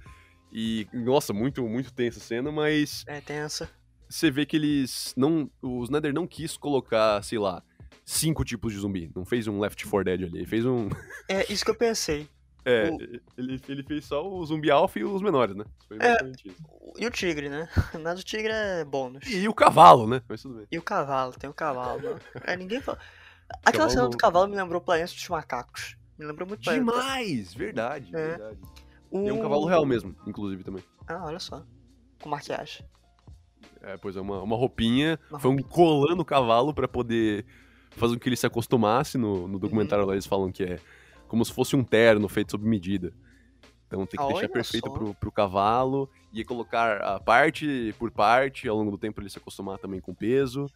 [0.52, 3.69] E, nossa, muito, muito tensa a cena, mas É tensa.
[4.10, 5.50] você vê que eles não.
[5.62, 7.62] O Snyder não quis colocar, sei lá,
[8.04, 9.12] cinco tipos de zumbi.
[9.15, 10.45] Não fez um Left 4 Dead ali.
[10.48, 10.89] Fez um.
[11.28, 12.28] É isso que eu pensei.
[12.65, 12.98] É, O-
[13.38, 15.63] ele, ele fez só o zumbi alfa e os menores, né?
[15.88, 16.00] Foi É.
[16.10, 16.63] basicamente isso.
[16.98, 17.69] E o tigre, né?
[18.04, 19.24] Mas o tigre é bônus.
[19.30, 20.22] E o cavalo, né?
[20.28, 20.67] Mas tudo bem.
[20.72, 22.02] E o cavalo, tem o cavalo.
[22.02, 22.19] né?
[22.45, 23.00] É, ninguém fala.
[23.65, 25.95] Aquela Cavalo- cena do cavalo me lembrou Planeta dos Macacos.
[26.17, 27.54] Me lembrou muito Planeta- Demais!
[27.54, 28.28] Verdade, É.
[28.28, 28.58] verdade.
[29.10, 29.24] O...
[29.24, 30.84] Tem um cavalo real mesmo, inclusive, também.
[31.08, 31.63] Ah, olha só.
[32.22, 32.86] Com maquiagem.
[33.82, 35.17] É, pois é, uma, uma roupinha.
[35.30, 37.45] Uma foi um colando o cavalo pra poder
[37.91, 39.17] fazer com que ele se acostumasse.
[39.17, 40.10] No, no documentário Uhum.
[40.10, 40.80] lá eles falam que é
[41.30, 43.13] como se fosse um terno feito sob medida.
[43.88, 48.68] Então tem que deixar Olha perfeito pro, pro cavalo e colocar a parte por parte
[48.68, 50.68] ao longo do tempo ele se acostumar também com o peso.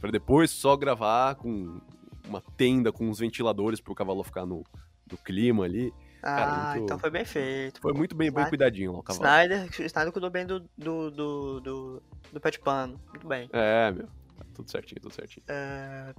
[0.00, 1.78] Pra depois só gravar com
[2.26, 4.64] uma tenda com uns ventiladores pro cavalo ficar no,
[5.10, 5.92] no clima ali.
[6.22, 7.80] Ah, muito- então foi bem feito.
[7.80, 9.24] Foi muito bem, bem Snyder- cuidadinho lá o cavalo.
[9.24, 13.00] Snyder, Snyder cuidou bem do, do, do, do, do pé de pano.
[13.10, 13.48] Muito bem.
[13.52, 14.06] É, meu.
[14.06, 15.44] Tá tudo certinho, tudo certinho.
[15.48, 16.12] É,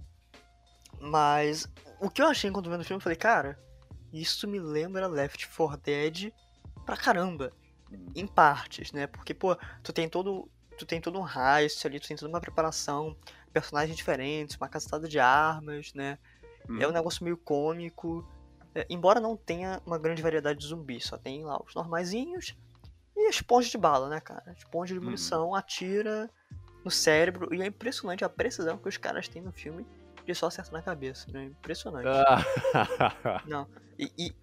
[1.00, 1.68] Mas
[2.00, 3.60] o que eu achei enquanto vendo o filme, eu falei, cara,
[4.12, 6.34] isso me lembra Left 4 Dead
[6.86, 7.52] pra caramba.
[8.16, 9.08] Em partes, né?
[9.08, 10.50] Porque, pô, tu tem todo.
[10.78, 13.16] Tu tem todo um heist ali, tu tem toda uma preparação,
[13.54, 16.18] personagens diferentes, uma cacetada de armas, né?
[16.80, 16.94] É um Uhum.
[16.94, 18.26] negócio meio cômico.
[18.74, 22.56] É, embora não tenha uma grande variedade de zumbis, só tem lá os normaizinhos
[23.16, 24.54] e a esponja de bala, né, cara?
[24.58, 26.30] Esponja de munição, atira
[26.84, 27.54] no cérebro.
[27.54, 29.86] E é impressionante a precisão que os caras têm no filme
[30.36, 31.46] só acertar na cabeça, né?
[31.46, 32.08] Impressionante.
[32.08, 33.44] Ah.
[33.48, 33.68] Não.
[33.98, 34.36] E, e,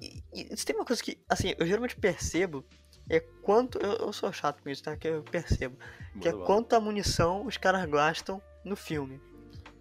[0.00, 2.64] e, e tem uma coisa que, assim, eu geralmente percebo
[3.08, 3.78] é quanto.
[3.78, 4.96] Eu, eu sou chato com isso, tá?
[4.96, 5.76] Que eu percebo.
[6.20, 6.44] Que é bala.
[6.44, 9.20] quanta munição os caras gastam no filme.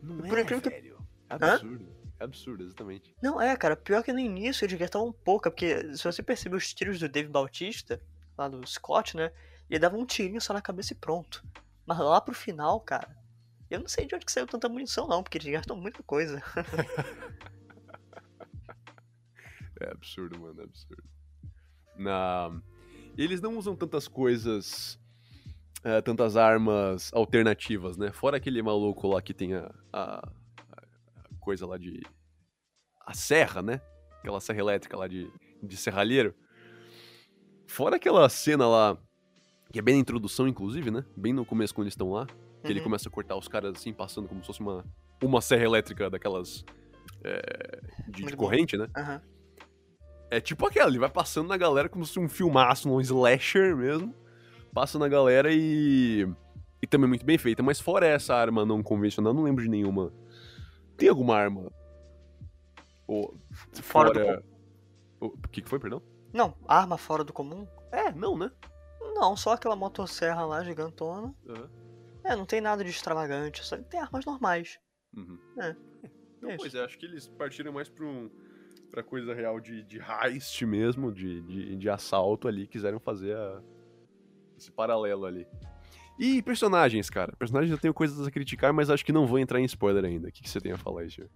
[0.01, 0.95] Não por é, incrível que- velho.
[1.29, 1.95] Absurdo.
[2.19, 3.13] Absurdo, exatamente.
[3.21, 6.73] Não, é, cara, pior que no início eles gastavam pouca, porque se você perceber os
[6.73, 8.01] tiros do Dave Bautista,
[8.37, 9.31] lá do Scott, né?
[9.69, 11.43] Ele dava um tirinho só na cabeça e pronto.
[11.85, 13.09] Mas lá pro final, cara,
[13.69, 16.41] eu não sei de onde que saiu tanta munição, não, porque eles gastam muita coisa.
[19.82, 21.04] É absurdo, mano, é absurdo.
[21.97, 22.62] Na...
[23.17, 24.97] Eles não usam tantas coisas,
[25.84, 28.12] é, tantas armas alternativas, né?
[28.12, 30.32] Fora aquele maluco lá que tem a, a-
[30.71, 32.01] a coisa lá de...
[33.06, 33.82] A serra, né?
[34.19, 35.30] Aquela serra elétrica lá de,
[35.62, 36.34] de serralheiro.
[37.67, 38.97] Fora aquela cena lá,
[39.71, 41.06] que é bem na introdução, inclusive, né?
[41.17, 42.25] Bem no começo, quando eles estão lá.
[42.65, 42.86] Que ele Uhum.
[42.86, 44.84] começa a cortar os caras assim, passando como se fosse uma,
[45.23, 46.63] uma serra elétrica daquelas...
[47.23, 48.88] é, de, de corrente, né?
[48.95, 49.21] Aham.
[50.32, 53.75] É tipo aquela, ele vai passando na galera como se fosse um filmaço, um slasher
[53.75, 54.13] mesmo.
[54.73, 56.28] Passa na galera e.
[56.82, 57.63] E também muito bem feita.
[57.63, 60.12] Mas fora essa arma não convencional, não lembro de nenhuma.
[60.97, 61.71] Tem alguma arma?
[63.08, 63.38] Ou,
[63.73, 64.43] Fora do
[65.21, 66.01] O o que, que foi, perdão?
[66.34, 67.65] Não, arma fora do comum?
[67.91, 68.51] É, não, né?
[69.13, 71.34] Não, só aquela motosserra lá, gigantona.
[71.47, 71.69] Aham.
[72.25, 74.79] É, não tem nada de extravagante, só tem armas normais.
[75.15, 75.38] Uhum.
[75.59, 75.75] É.
[76.47, 78.29] É pois é, acho que eles partiram mais pra, um,
[78.91, 83.61] pra coisa real de, de heist mesmo, de, de, de assalto ali, quiseram fazer a-
[84.57, 85.47] esse paralelo ali.
[86.19, 87.35] E personagens, cara.
[87.38, 90.29] Personagens eu tenho coisas a criticar, mas acho que não vou entrar em spoiler ainda.
[90.29, 91.29] O que, que você tem a falar aí, Gil?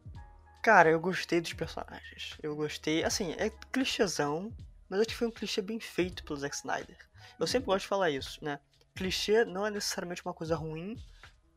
[0.63, 2.38] Cara, eu gostei dos personagens.
[2.41, 3.04] Eu gostei.
[3.04, 4.54] Assim, é clichêzão,
[4.89, 6.97] mas acho que foi um clichê bem feito pelo Zack Snyder.
[7.39, 8.60] Eu sempre gosto de falar isso, né?
[8.99, 11.01] Clichê não é necessariamente uma coisa ruim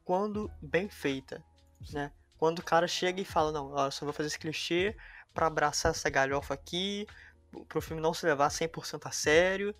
[0.05, 1.44] quando bem feita,
[1.92, 2.12] né?
[2.42, 4.96] quando o cara chega e fala, não, eu só vou fazer esse clichê
[5.33, 7.07] pra abraçar essa galhofa aqui,
[7.68, 9.72] pro filme não se levar 100% a sério.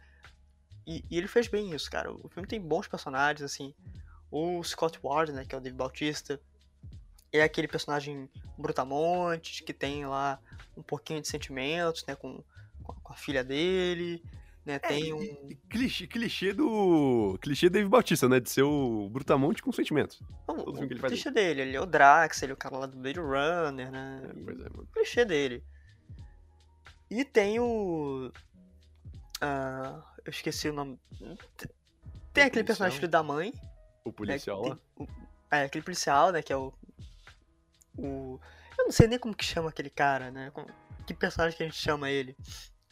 [0.87, 2.13] E, e ele fez bem isso, cara.
[2.13, 3.75] O filme tem bons personagens, assim.
[4.31, 6.41] O Scott Ward, né, que é o Dave Bautista,
[7.33, 10.39] é aquele personagem brutamontes, que tem lá
[10.77, 12.45] um pouquinho de sentimentos, né, com,
[12.85, 14.23] com a filha dele,
[14.65, 15.23] né, tem É, um...
[15.23, 17.37] e- clichê, clichê do.
[17.43, 18.39] Clichê Dave Bautista, né?
[18.41, 20.21] De ser o Brutamonte com sentimentos.
[20.47, 22.87] Não, todo o, o clichê dele, ele é o Drax, ele é o cara lá
[22.87, 24.23] do Blade Runner, né?
[24.25, 24.83] É, pois é, mano.
[24.83, 25.65] o clichê dele.
[27.11, 28.31] E tem o.
[29.41, 30.99] ah, eu esqueci o nome.
[32.33, 33.01] Tem aquele personagem policial.
[33.01, 33.53] filho da mãe.
[34.05, 34.77] O né, policial que lá.
[34.77, 35.09] tem o-
[35.51, 36.41] é, aquele policial, né?
[36.43, 36.73] Que é o.
[37.99, 38.41] O.
[38.79, 40.51] Eu não sei nem como que chama aquele cara, né?
[41.07, 42.37] que personagem que a gente chama ele.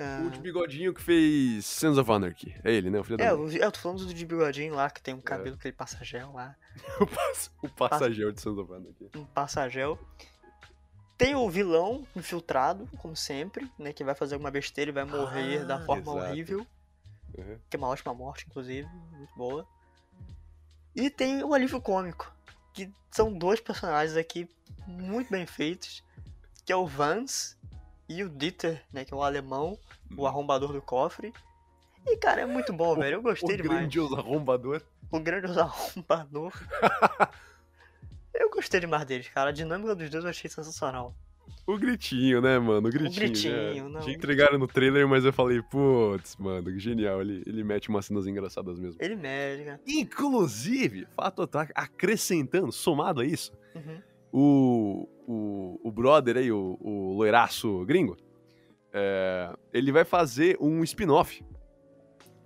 [0.02, 2.54] Ah, O de bigodinho que fez Sons of Anarchy.
[2.64, 2.98] É ele, né?
[3.00, 3.40] O filho da é, mãe.
[3.44, 6.02] o, eu tô falando do de bigodinho lá, que tem um cabelo que ele passa
[6.04, 6.56] gel lá.
[7.00, 9.10] O, pass- o passageiro de Sons of Anarchy.
[9.14, 9.98] um passagel.
[11.18, 13.92] Tem o vilão infiltrado, como sempre, né?
[13.92, 16.18] Que vai fazer alguma besteira e vai morrer da Ah, forma exato.
[16.30, 16.66] horrível.
[17.36, 17.58] Uhum.
[17.68, 18.88] Que é uma ótima morte, inclusive.
[19.12, 19.66] Muito boa.
[20.96, 22.32] E tem o alívio cômico.
[22.72, 24.48] Que são dois personagens aqui
[24.86, 26.02] muito bem feitos.
[26.64, 27.56] Que é o Vance
[28.08, 29.04] e o Dieter, né?
[29.04, 29.78] Que é o alemão,
[30.16, 31.32] o arrombador do cofre.
[32.06, 33.16] E, cara, é muito bom, velho.
[33.16, 33.80] Eu O gostei demais.
[33.80, 34.82] grandioso arrombador.
[35.10, 36.52] O grandioso arrombador.
[38.34, 39.50] eu gostei demais deles, cara.
[39.50, 41.14] A dinâmica dos dois eu achei sensacional.
[41.66, 42.88] O gritinho, né, mano?
[42.88, 43.26] O gritinho.
[43.28, 43.94] gritinho, né?
[43.94, 44.02] não.
[44.02, 47.20] Já entregaram no trailer, mas eu falei, putz, mano, que genial.
[47.20, 48.96] Ele, ele mete umas cenas engraçadas mesmo.
[49.00, 49.80] Ele mede, cara.
[49.86, 54.00] Inclusive, fato tá acrescentando, somado a isso, Uhum.
[54.32, 58.16] o, o, o brother aí, o, o loiraço gringo,
[58.92, 61.44] é, ele vai fazer um spin-off.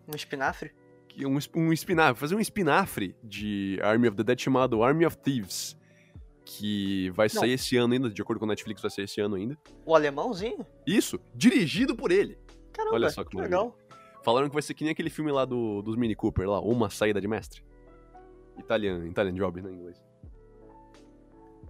[0.07, 0.73] Um espinafre?
[1.09, 5.17] que- Um, um spin-off, fazer um spin-off de Army of the Dead chamado Army of
[5.19, 5.77] Thieves.
[6.47, 7.41] Que vai Não.
[7.41, 9.57] sair esse ano ainda, de acordo com a Netflix, vai sair esse ano ainda.
[9.87, 10.67] O alemãozinho?
[10.87, 12.37] Isso, dirigido por ele.
[12.73, 13.79] Caramba, Olha só que que legal.
[14.23, 16.91] Falaram que vai ser que nem aquele filme lá do, dos Mini Cooper, lá, Uma
[16.91, 17.65] Saída de Mestre.
[18.59, 20.03] Italiano, Italian Job, né, em inglês.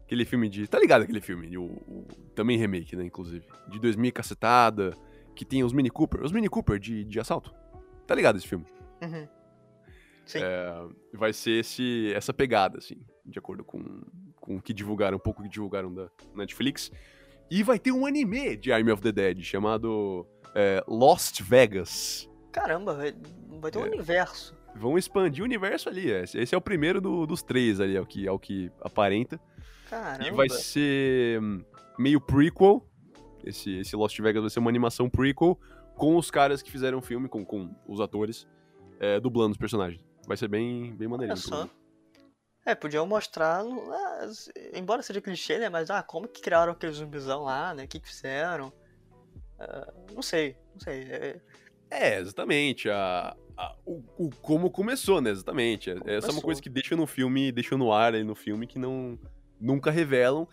[0.04, 0.66] Aquele filme de...
[0.68, 1.56] Tá ligado aquele filme?
[1.56, 3.44] O, o- também remake, né, inclusive.
[3.68, 4.94] De 2000 e cacetada,
[5.34, 6.22] que tem os Mini Cooper.
[6.22, 7.54] Os Mini Cooper de, de assalto.
[8.06, 8.66] Tá ligado esse filme?
[9.02, 9.26] Uhum.
[10.26, 10.38] Sim.
[10.42, 13.82] É, vai ser esse, essa pegada, assim, de acordo com,
[14.36, 16.90] com o que divulgaram, um pouco que divulgaram da Netflix.
[17.50, 22.28] E vai ter um anime de Army of the Dead chamado é, Lost Vegas.
[22.52, 23.88] Caramba, vai, ter um É.
[23.88, 24.54] universo.
[24.76, 26.10] Vão expandir o universo ali.
[26.10, 29.40] Esse, esse é o primeiro do- dos três ali, ao que, ao que aparenta.
[30.02, 30.26] Caramba.
[30.26, 31.40] E vai ser
[31.98, 32.86] meio prequel.
[33.44, 35.58] Esse, esse Lost Vegas vai ser uma animação prequel
[35.96, 38.46] com os caras que fizeram o filme, com, com os atores,
[38.98, 40.02] é, dublando os personagens.
[40.26, 41.36] Vai ser bem, bem maneirinho.
[41.36, 41.68] Olha só.
[42.66, 44.26] É, podiam mostrar, ah,
[44.74, 45.68] embora seja clichê, né?
[45.68, 47.84] Mas, ah, como que criaram aquele zumbizão lá, né?
[47.84, 48.72] O que que fizeram?
[49.60, 51.02] Ah, não sei, não sei.
[51.02, 51.40] é-
[51.90, 52.88] É, exatamente.
[52.88, 55.30] A, a- o, o como começou, né?
[55.30, 55.90] Exatamente.
[55.90, 56.42] Essa é uma começou.
[56.42, 59.18] coisa que deixa no filme, deixa no ar aí no filme que não
[59.64, 60.46] nunca revelam.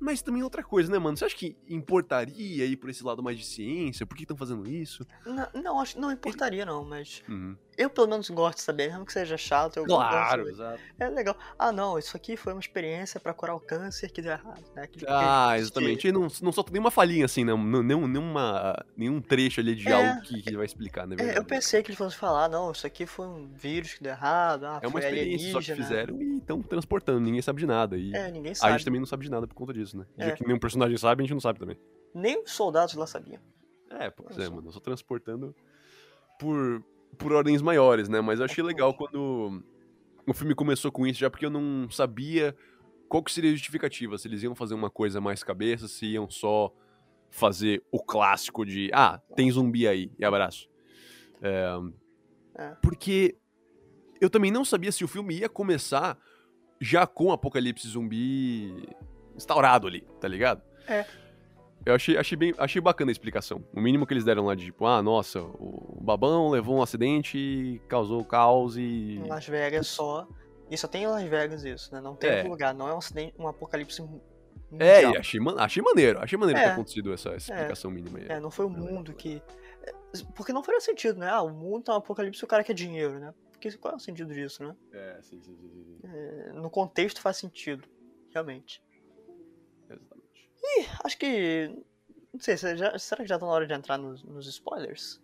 [0.00, 1.16] Mas também outra coisa, né, mano?
[1.16, 4.06] Você acha que importaria ir por esse lado mais de ciência?
[4.06, 5.04] Por que estão fazendo isso?
[5.26, 7.56] Não, não, acho não importaria, não, mas Uhum.
[7.78, 10.50] Eu pelo menos gosto de saber, mesmo que seja chato, eu gosto Claro, saber.
[10.50, 10.80] exato.
[10.98, 11.36] É legal.
[11.58, 14.82] Ah, não, isso aqui foi uma experiência pra curar o câncer que deu errado, né?
[14.82, 16.08] Aquele- Ah, aquele- exatamente.
[16.08, 19.92] E não, não solta nenhuma falinha assim, não, nenhum, nenhuma, nenhum trecho ali de É.
[19.92, 21.16] algo que, que vai explicar, né?
[21.20, 24.12] É, eu pensei que eles fossem falar, não, isso aqui foi um vírus que deu
[24.12, 27.96] errado, ah, É uma experiência só que fizeram e estão transportando, ninguém sabe de nada.
[27.96, 28.72] E É, ninguém a sabe.
[28.72, 30.04] gente também não sabe de nada por conta disso, né?
[30.18, 30.30] Já É.
[30.32, 31.78] que nenhum personagem sabe, a gente não sabe também.
[32.12, 33.40] Nem os soldados lá sabiam.
[33.90, 34.68] É, pois é, mano.
[34.68, 35.54] Eu só transportando
[36.38, 36.82] por,
[37.16, 38.20] por ordens maiores, né?
[38.20, 39.62] Mas eu achei legal quando
[40.26, 42.54] o filme começou com isso, já porque eu não sabia
[43.08, 44.18] qual que seria a justificativa.
[44.18, 46.72] Se eles iam fazer uma coisa mais cabeça, se iam só
[47.30, 50.68] fazer o clássico de ah, tem zumbi aí, e abraço.
[51.40, 51.78] É,
[52.58, 52.74] É.
[52.82, 53.36] Porque
[54.20, 56.18] eu também não sabia se o filme ia começar
[56.80, 58.88] já com o apocalipse zumbi
[59.36, 60.62] instaurado ali, tá ligado?
[60.86, 61.06] É.
[61.88, 63.64] Eu achei, achei, bem, achei bacana a explicação.
[63.74, 67.38] O mínimo que eles deram lá de tipo, ah, nossa, o babão levou um acidente
[67.38, 68.82] e causou caos e.
[69.16, 70.28] Em Las Vegas só.
[70.70, 72.00] E só tem em Las Vegas isso, né?
[72.02, 72.34] Não tem É.
[72.36, 74.04] outro lugar, não é um acidente, um apocalipse É,
[74.70, 75.14] mundial.
[75.14, 76.64] e achei, achei maneiro, achei maneiro É.
[76.64, 77.54] ter acontecido essa, essa É.
[77.56, 78.26] explicação mínima aí.
[78.28, 79.42] É, não foi o É mundo que.
[79.86, 79.92] é,
[80.36, 81.30] Porque não faria sentido, né?
[81.30, 83.32] Ah, o mundo tá um apocalipse e o cara quer dinheiro, né?
[83.50, 84.76] Porque qual é o sentido disso, né?
[84.92, 85.98] É, sim, sim, sim, sim, sim.
[86.04, 87.88] É, no contexto faz sentido,
[88.30, 88.82] realmente.
[91.04, 91.70] Acho que.
[92.32, 95.20] Não sei, será já- será que já tá na hora de entrar nos, nos spoilers?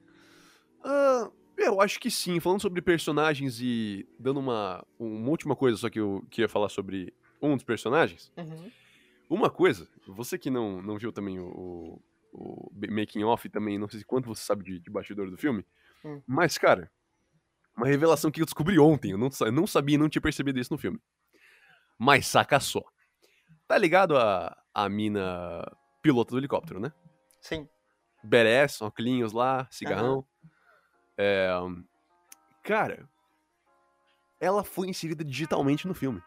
[0.83, 2.41] Ah, eu acho que sim.
[2.41, 7.15] Falando sobre personagens e dando uma, uma última coisa só que eu queria falar sobre
[7.41, 8.33] um dos personagens.
[8.37, 8.71] Uhum.
[9.29, 12.01] uma coisa, você que não, não viu também o,
[12.33, 15.65] o, o making off também, não sei quanto você sabe de, de bastidor do filme,
[16.05, 16.23] Hum.
[16.27, 16.91] mas, cara,
[17.77, 20.59] uma revelação que eu descobri ontem, eu não, eu não sabia e não tinha percebido
[20.59, 20.99] isso no filme.
[21.99, 22.83] Mas saca só.
[23.67, 25.65] Tá ligado a, a mina
[26.03, 26.93] pilota do helicóptero, né?
[27.41, 27.69] Sim.
[28.23, 30.27] Beres, óculos lá, cigarrão.
[31.17, 31.49] É,
[32.63, 33.09] cara,
[34.41, 36.23] ela foi inserida digitalmente no filme.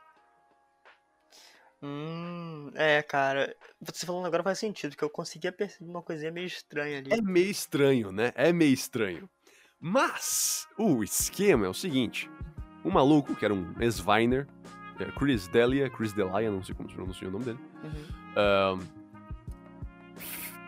[1.81, 3.55] Hum, é, cara.
[3.81, 7.13] Você falando agora faz sentido, porque eu conseguia perceber uma coisinha meio estranha ali.
[7.13, 8.31] É meio estranho, né?
[8.36, 9.29] É meio estranho.
[9.79, 12.29] Mas o esquema é o seguinte:
[12.83, 14.47] o maluco, que era um ex-Viner,
[14.99, 18.05] é, Chris Delia, Chris Delia, não sei como se pronuncia o nome dele, Uhum.
[18.36, 18.79] ahn,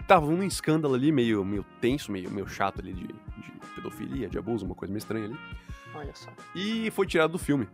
[0.07, 4.37] tava num escândalo ali meio, meio tenso, meio, meio chato ali de, de pedofilia, de
[4.37, 5.39] abuso, uma coisa meio estranha ali.
[5.93, 6.29] Olha só.
[6.55, 7.67] E foi tirado do filme.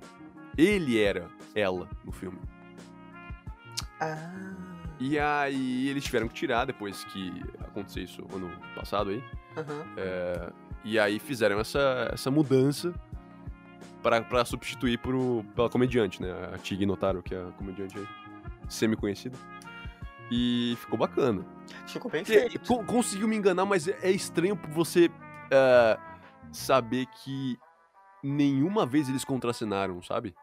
[0.57, 2.37] Ele era ela no filme.
[3.99, 4.53] Ah.
[4.99, 9.23] E aí eles tiveram que tirar depois que aconteceu isso ano passado aí.
[9.57, 9.85] Aham.
[9.97, 12.93] É, e aí fizeram essa, essa mudança
[14.05, 16.31] pra, pra substituir por, pela comediante, né?
[16.53, 17.97] A Tig Notaro, que é a comediante
[18.69, 19.35] semi-conhecida.
[20.29, 21.43] E ficou bacana.
[21.87, 22.59] Ficou bem feito.
[22.67, 25.09] co- conseguiu me enganar, mas é é estranho você
[25.51, 25.97] é,
[26.51, 27.57] saber que
[28.23, 30.35] nenhuma vez eles contracenaram, sabe?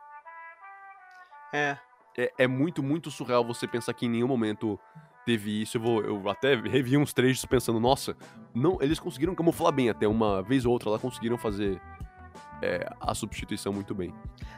[1.55, 1.77] É.
[2.19, 4.79] é, é muito, muito surreal você pensar que em nenhum momento
[5.25, 5.77] teve isso.
[5.77, 8.17] Eu, vou, eu até revi uns trechos pensando, nossa,
[8.55, 11.81] não, eles conseguiram camuflar bem até uma vez ou outra, lá conseguiram fazer
[12.63, 14.15] é, a substituição muito bem.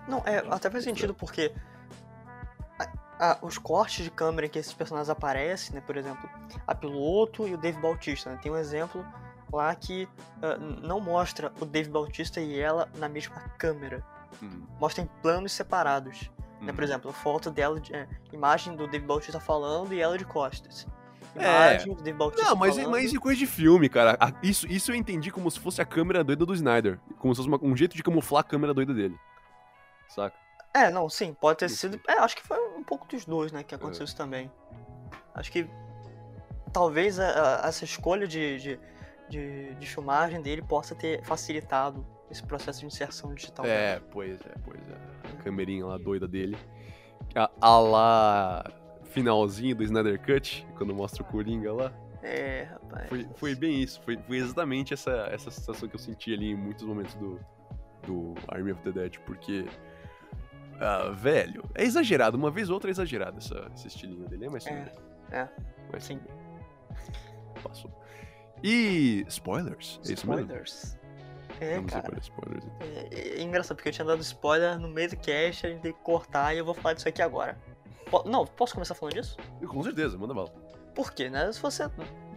[0.07, 1.53] Não, é, até faz sentido porque
[2.79, 5.81] a- a- os cortes de câmera em que esses personagens aparecem, né?
[5.81, 6.29] Por exemplo,
[6.67, 8.39] a piloto e o Dave Bautista, né?
[8.43, 9.05] Tem um exemplo
[9.53, 10.09] lá que
[10.43, 14.05] n- não mostra o Dave Bautista e ela na mesma câmera.
[14.43, 16.31] Hum, Mostra em planos separados.
[16.61, 16.73] Né?
[16.73, 16.85] Por hum.
[16.85, 20.87] exemplo, foto dela, de, é, imagem do Dave Bautista falando e ela de costas.
[21.37, 21.79] É.
[21.79, 22.91] Do Dave Bautista Não, mas, falando.
[22.93, 24.17] mas isso é coisa de filme, cara.
[24.43, 26.99] Isso, isso eu entendi como se fosse a câmera doida do Snyder.
[27.19, 29.17] Como se fosse uma- um jeito de camuflar a câmera doida dele.
[30.09, 30.37] Saca?
[30.73, 32.01] É, não, sim, pode ter Não sido.
[32.09, 34.07] É, acho que foi um pouco dos dois, né, que aconteceu É.
[34.07, 34.51] isso também.
[35.35, 35.69] Acho que
[36.73, 38.81] talvez a- a- essa escolha de, de,
[39.29, 43.65] de, de filmagem dele possa ter facilitado esse processo de inserção digital.
[43.67, 45.31] É, pois é, pois é.
[45.33, 46.57] A câmerinha lá doida dele.
[47.35, 48.65] A, a lá
[49.15, 51.93] finalzinho do Snyder Cut, quando mostra o Coringa lá.
[52.23, 53.09] É, rapaz.
[53.09, 56.57] Foi, foi bem isso, foi, foi exatamente essa, essa sensação que eu senti ali em
[56.57, 57.39] muitos momentos do,
[58.07, 59.67] do Army of the Dead, porque.
[60.81, 64.65] ah, velho, é exagerado, uma vez ou outra é exagerado essa, esse estilinho dele, mas
[64.65, 64.75] tudo
[65.31, 65.49] É, é,
[65.93, 66.21] Mas sim.
[67.63, 67.91] Passou.
[68.63, 70.01] E spoilers?
[70.09, 70.13] É?
[70.13, 70.99] Spoilers.
[71.61, 72.19] É, Vamos cara.
[72.21, 72.65] spoilers.
[72.65, 72.89] então.
[73.13, 75.93] É, é engraçado, porque eu tinha dado spoiler no meio do cast, a gente tem
[75.93, 77.57] que cortar e eu vou falar disso aqui agora.
[78.11, 79.37] Po- não, posso começar falando disso?
[79.67, 80.51] Com certeza, manda bala.
[80.95, 81.51] Por quê, né?
[81.53, 81.89] Se você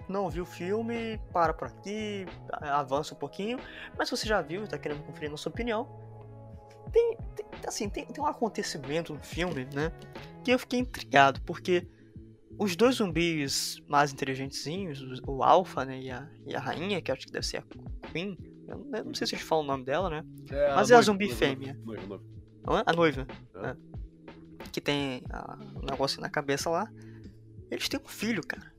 [0.10, 3.60] não viu o filme, para por aqui, a- avança um pouquinho.
[3.98, 5.88] Mas se você já viu e tá querendo conferir na sua opinião,
[6.92, 9.92] tem, tem- assim, tem, tem um acontecimento no filme, né?
[10.44, 11.88] Que eu fiquei intrigado, porque
[12.58, 17.28] os dois zumbis mais inteligentezinhos, o, Alpha, né, e a, e a rainha, que acho
[17.28, 17.64] que deve ser a
[18.12, 18.36] Queen,
[18.68, 20.24] eu não, eu não sei se eles falam o nome dela, né?
[20.76, 21.78] Mas é a zumbi fêmea.
[21.86, 22.24] Noiva, noiva.
[22.66, 22.84] Não é?
[22.86, 23.62] A noiva, É.
[23.62, 23.78] né?
[24.72, 26.88] Que tem ah, um negócio na cabeça lá.
[27.70, 28.72] Eles têm um filho, cara.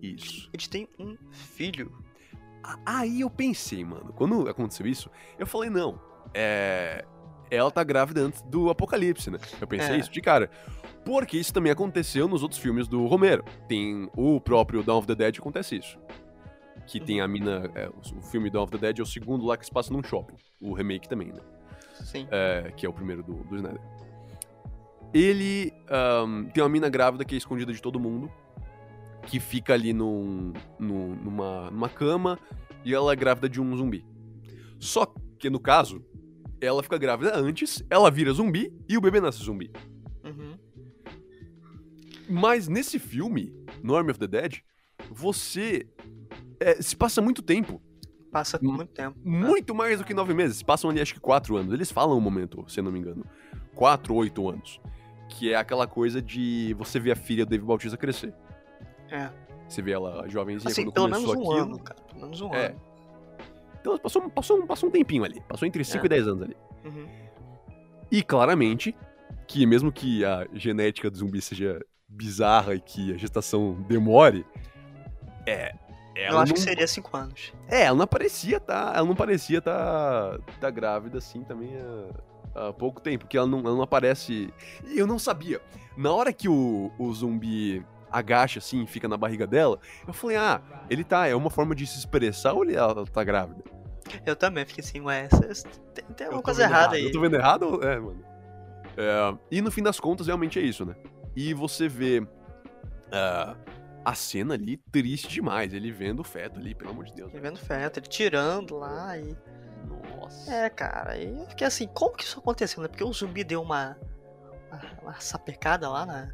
[0.00, 0.48] Isso.
[0.52, 1.92] Eles têm um filho.
[2.86, 6.00] Aí eu pensei, mano, quando aconteceu isso, eu falei, não,
[6.32, 7.04] é.
[7.50, 9.38] Ela tá grávida antes do apocalipse, né?
[9.60, 9.98] Eu pensei É.
[9.98, 10.50] isso de cara.
[11.04, 13.44] Porque isso também aconteceu nos outros filmes do Romero.
[13.68, 15.98] Tem o próprio Dawn of the Dead acontece isso.
[16.86, 17.70] Que tem a mina.
[17.74, 20.02] é, o filme Dawn of the Dead é o segundo lá que se passa num
[20.02, 20.36] shopping.
[20.60, 21.40] O remake também, né?
[22.02, 22.26] Sim.
[22.30, 23.80] é, que é o primeiro do, do Snyder.
[25.14, 28.30] Ele ahn, tem uma mina grávida que é escondida de todo mundo,
[29.28, 32.38] que fica ali num, num- numa, numa cama
[32.84, 34.04] e ela é grávida de um zumbi.
[34.78, 35.06] Só
[35.38, 36.04] que no caso,
[36.60, 39.70] ela fica grávida antes, ela vira zumbi e o bebê nasce zumbi.
[40.24, 40.58] Uhum.
[42.28, 44.56] Mas nesse filme, no Army of the Dead,
[45.10, 45.86] você
[46.58, 47.80] é, se passa muito tempo.
[48.32, 49.16] Passa muito tempo.
[49.24, 49.46] né?
[49.46, 50.62] Muito mais do que nove meses.
[50.62, 51.72] Passam ali acho que quatro anos.
[51.72, 53.24] Eles falam um momento, se eu não me engano.
[53.74, 54.80] Quatro, oito anos.
[55.28, 58.32] Que é aquela coisa de você ver a filha do Dave Bautista crescer.
[59.10, 59.30] É.
[59.68, 61.66] Você vê ela jovenzinha Assim, quando pelo menos começou um aquilo.
[61.74, 62.00] ano, cara.
[62.02, 62.66] Pelo menos um É.
[62.66, 62.80] ano.
[63.80, 65.40] Então passou, passou, um- passou um tempinho ali.
[65.48, 66.06] Passou entre 5 É.
[66.06, 66.56] e 10 anos ali.
[66.84, 67.06] Uhum.
[68.10, 68.94] E claramente,
[69.46, 74.46] que mesmo que a genética do zumbi seja bizarra e que a gestação demore,
[75.46, 75.74] é.
[76.14, 77.52] Eu Ela acho não, que seria cinco anos.
[77.68, 78.92] É, ela não parecia tá.
[78.94, 82.08] Ela não parecia tá, tá grávida assim também há,
[82.54, 84.52] há pouco tempo, que ela não, ela não aparece.
[84.94, 85.60] Eu não sabia.
[85.96, 90.62] Na hora que o, o zumbi agacha assim, fica na barriga dela, eu falei, ah,
[90.88, 93.62] ele tá, é uma forma de se expressar ou ele, ela tá grávida?
[94.24, 95.28] Eu também fiquei assim, ué,
[95.94, 96.94] tem, tem Eu uma tô coisa errada errado.
[96.94, 97.04] aí.
[97.04, 97.82] Eu tô vendo errado?
[97.82, 98.24] É, mano.
[98.96, 100.94] É, e no fim das contas, realmente é isso, né?
[101.34, 102.24] E você vê
[103.10, 103.56] ah,
[104.04, 105.72] a cena ali triste demais.
[105.72, 107.32] Ele vendo o feto ali, pelo amor de Deus.
[107.32, 109.36] Ele vendo feto, ele tirando lá e.
[109.84, 110.52] Nossa.
[110.52, 112.88] É, cara, e eu fiquei assim, como que isso aconteceu, né?
[112.88, 113.96] Porque o zumbi deu uma.
[114.70, 116.28] uma, uma sapecada lá na.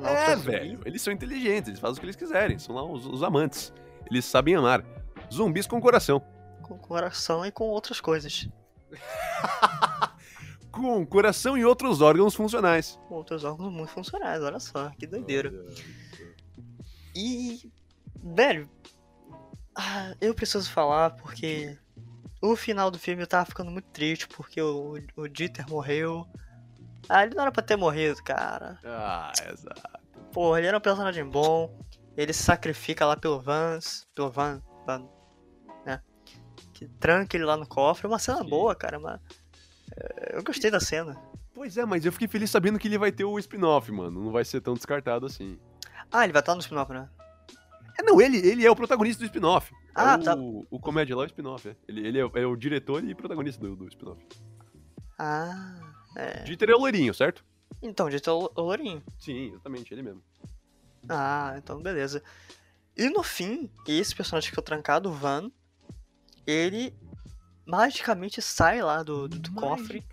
[0.00, 0.50] na É, zumbi.
[0.50, 0.80] velho.
[0.84, 2.58] Eles são inteligentes, eles fazem o que eles quiserem.
[2.58, 3.72] São lá os, os amantes.
[4.10, 4.84] Eles sabem amar.
[5.32, 6.22] Zumbis com coração.
[6.62, 8.48] Com coração e com outras coisas.
[10.70, 13.00] Com coração e outros órgãos funcionais.
[13.08, 15.52] Com outros órgãos muito funcionais, olha só, que doideira.
[17.16, 17.70] E.
[18.22, 18.70] Velho.
[19.76, 21.76] ah, eu preciso falar porque.
[22.40, 26.26] O final do filme eu tava ficando muito triste porque o, o Dieter morreu.
[27.08, 28.78] Ah, ele não era pra ter morrido, cara.
[28.84, 29.82] Ah, exato.
[30.32, 31.76] Porra, ele era um personagem bom.
[32.16, 34.06] Ele se sacrifica lá pelo Vance.
[34.14, 34.62] Pelo Van.
[34.86, 35.08] Van
[35.84, 36.00] né?
[36.72, 38.06] Que tranca ele lá no cofre.
[38.06, 38.48] É uma cena Sim.
[38.48, 39.00] boa, cara.
[39.00, 39.20] Mas,
[39.96, 41.20] é, eu gostei da cena.
[41.54, 44.22] Pois é, mas eu fiquei feliz sabendo que ele vai ter o spin-off, mano.
[44.24, 45.58] Não vai ser tão descartado assim.
[46.12, 47.08] Ah, ele vai estar no spin-off, né?
[47.98, 49.72] É, não, ele, ele é o protagonista do spin-off.
[49.98, 50.36] Ah, é o, tá.
[50.70, 51.76] O comédia lá é o spin-off, é.
[51.86, 54.22] Ele, ele é, é o diretor e protagonista do, do spin-off.
[55.18, 56.42] Ah, é.
[56.44, 57.44] Dieter é o loirinho, certo?
[57.82, 59.02] Então, Dieter é o o Lourinho.
[59.18, 60.22] Sim, exatamente, ele mesmo.
[61.08, 62.22] Ah, então beleza.
[62.96, 65.50] E no fim, esse personagem que foi trancado, o Van,
[66.46, 66.94] ele
[67.64, 70.04] magicamente sai lá do, do, do cofre.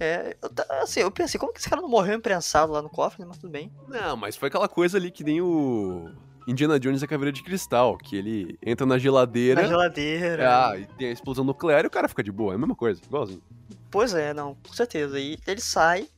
[0.00, 0.50] É, eu,
[0.82, 3.26] assim, eu pensei, como que esse cara não morreu imprensado lá no cofre, né?
[3.28, 3.72] Mas tudo bem.
[3.86, 6.10] Não, mas foi aquela coisa ali que nem o
[6.46, 10.68] Indiana Jones e a Caveira de Cristal, que ele entra na geladeira, Na geladeira.
[10.70, 12.52] ah, e tem a explosão nuclear e o cara fica de boa.
[12.52, 13.42] É a mesma coisa, igualzinho.
[13.90, 15.18] Pois é, não, com certeza.
[15.18, 16.08] E ele sai,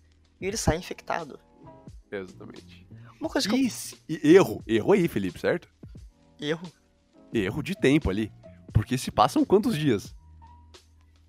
[0.41, 1.39] e ele sai infectado.
[2.11, 2.87] Exatamente.
[3.20, 3.59] Uma coisa que eu...
[3.59, 5.68] E, se- e erro, erro aí, Felipe, certo?
[6.41, 6.66] Erro?
[7.33, 8.33] Erro de tempo ali.
[8.72, 10.14] Porque se passam quantos dias?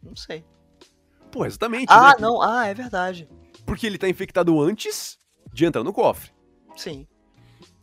[0.04, 0.43] Não sei.
[1.32, 1.88] Pô, exatamente.
[1.89, 2.16] Ah, né?
[2.20, 3.28] não, ah, é verdade.
[3.66, 5.18] Porque ele tá infectado antes
[5.54, 6.32] de entrar no cofre.
[6.76, 7.08] Sim.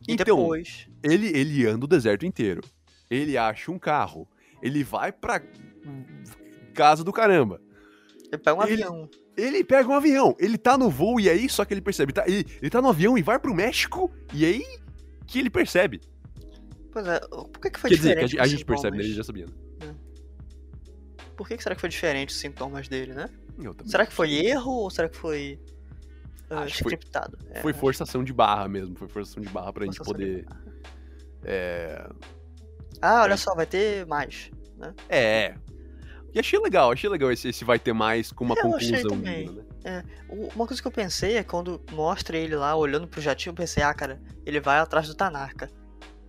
[0.07, 0.89] E Então, depois.
[1.05, 2.63] Ele, ele anda o deserto inteiro.
[3.11, 4.27] Ele acha um carro.
[4.63, 5.41] Ele vai pra
[6.75, 7.61] casa do caramba.
[8.33, 9.11] Ele pega um ele- avião.
[9.37, 10.37] Ele pega um avião.
[10.39, 12.13] Ele tá no voo e aí só que ele percebe.
[12.13, 14.65] Tá, ele, ele tá no avião e vai pro México e aí
[15.27, 16.01] que ele percebe.
[16.93, 18.31] Pois é, por que, que foi Quer dizer, que a, diferente?
[18.31, 19.03] gente- a gente percebe, né?
[19.05, 19.47] Ele já sabia.
[19.47, 19.95] né?
[21.37, 23.29] Por que, que será que foi diferente os sintomas dele, né?
[23.85, 25.59] Será que foi erro ou será que foi
[26.49, 27.37] ah, Acho que foi- scriptado?
[27.51, 28.95] É, Foi forçação de barra mesmo.
[28.97, 30.47] Foi forçação de barra pra gente forçação de poder.
[31.45, 32.07] É.
[33.03, 33.36] Ah, olha É.
[33.36, 34.51] só, vai ter mais.
[35.09, 35.55] É.
[36.32, 39.11] E achei legal, achei legal esse, esse vai ter mais com uma Eu achei conclusão.
[39.18, 39.47] também.
[39.47, 40.05] digna, né?
[40.28, 43.55] O- Uma coisa que eu pensei é quando mostra ele lá olhando pro jatinho, eu
[43.57, 45.70] pensei, ah, cara, ele vai atrás do Tanaka.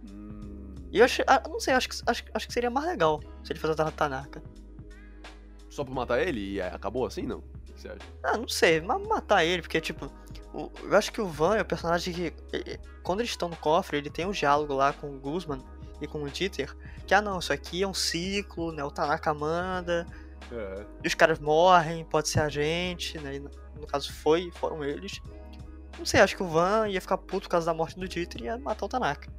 [0.07, 3.19] Hum, E eu achei, ah, não sei, acho que, acho, acho que seria mais legal
[3.43, 4.43] se ele fosse atrás do Tanaka.
[5.69, 7.43] Só pra matar ele e é, acabou assim, não?
[7.75, 7.99] O que você acha?
[8.23, 10.09] Ah, não sei, mas matar ele, porque, tipo,
[10.53, 13.55] o- eu acho que o Van é o personagem que, ele- quando eles estão no
[13.57, 15.61] cofre, ele tem um diálogo lá com o Guzman
[16.01, 16.73] e com o Dieter,
[17.05, 20.05] que, ah, não, isso aqui é um ciclo, né, o Tanaka manda,
[20.51, 20.85] É.
[21.03, 23.49] e os caras morrem, pode ser a gente, né, e no,
[23.87, 25.21] caso foi, foram eles.
[25.97, 28.41] Não sei, acho que o Van ia ficar puto por causa da morte do Dieter
[28.41, 29.29] e ia matar o Tanaka.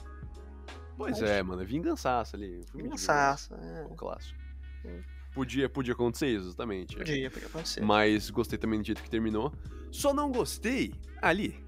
[0.97, 2.65] Pois Mas- é, mano, é vingançaça ali.
[2.75, 4.39] Vingançaço, é, Um clássico.
[4.85, 5.03] Hum.
[5.37, 6.97] Podia, podia acontecer isso, exatamente.
[6.97, 7.83] podia, podia acontecer.
[7.83, 9.53] Mas gostei também do jeito que terminou.
[9.93, 11.63] Só não gostei ali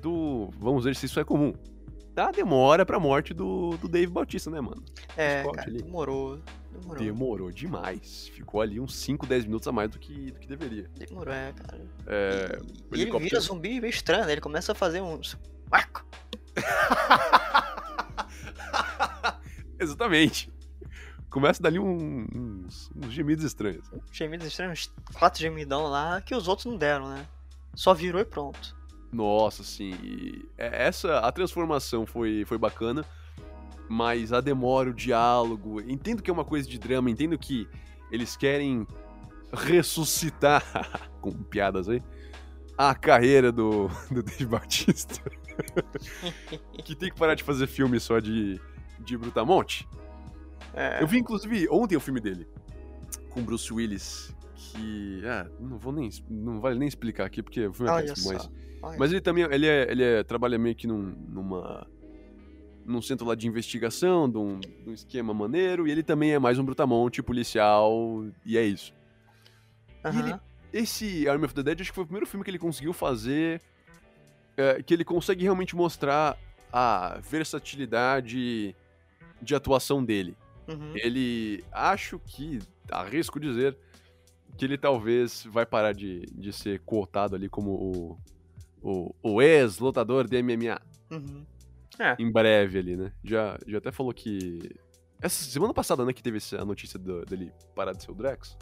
[0.00, 0.50] do.
[0.58, 1.54] Vamos ver se isso é comum.
[2.12, 4.84] Da demora pra morte do, do Dave Bautista, né, mano?
[5.16, 5.80] É, cara, ali.
[5.82, 6.40] demorou,
[6.72, 8.28] demorou, Demorou demais.
[8.34, 10.90] Ficou ali uns 5, 10 minutos a mais do que, do que deveria.
[10.98, 11.80] demorou, é, cara.
[12.08, 12.58] É.
[12.92, 14.32] E- ele vira zumbi meio estranho, né?
[14.32, 15.38] Ele começa a fazer uns.
[15.72, 16.04] Uaco!
[19.78, 20.50] Exatamente.
[21.32, 23.84] Começa dali um- uns, uns gemidos estranhos.
[24.12, 27.26] Gemidos estranhos, uns quatro gemidão lá que os outros não deram, né?
[27.74, 28.76] Só virou e pronto.
[29.10, 29.94] Nossa, sim.
[30.58, 33.04] é- essa a transformação foi, foi bacana,
[33.88, 37.66] mas a demora, o diálogo, entendo que é uma coisa de drama, entendo que
[38.10, 38.86] eles querem
[39.52, 40.62] ressuscitar
[41.20, 42.02] com piadas aí
[42.76, 45.20] a carreira do, do Dave Bautista,
[46.84, 48.60] que tem que parar de fazer filme só de
[48.98, 49.88] de Brutamonte.
[50.74, 52.46] É, Eu vi inclusive ontem o filme dele
[53.30, 57.72] com Bruce Willis, que ah, não vou nem não vale nem explicar aqui porque o
[57.72, 58.50] filme é péssimo, mas
[58.82, 61.86] olha mas ele também, ele, é, ele é- trabalha meio que num, numa,
[62.84, 66.38] num centro lá de investigação, de um, de um esquema maneiro, e ele também é
[66.38, 68.92] mais um brutamonte policial, e é isso.
[70.04, 70.34] E ele,
[70.72, 73.60] esse Army of the Dead, acho que foi o primeiro filme que ele conseguiu fazer.
[74.56, 76.36] é, que ele consegue realmente mostrar
[76.72, 78.74] a versatilidade
[79.40, 80.36] de atuação dele.
[80.68, 80.92] Uhum.
[80.96, 81.64] Ele.
[81.72, 82.58] Acho que.
[82.90, 83.76] Arrisco dizer.
[84.56, 88.18] Que ele talvez vai parar de, de ser cotado ali como o.
[88.84, 90.80] O, o ex-lutador de MMA.
[91.10, 91.46] Uhum.
[92.18, 93.12] Em breve ali, né?
[93.22, 94.58] Já, já até falou que.
[95.20, 98.14] Essa semana passada, né, que teve essa- a notícia do- dele parar de ser o
[98.14, 98.58] Drax.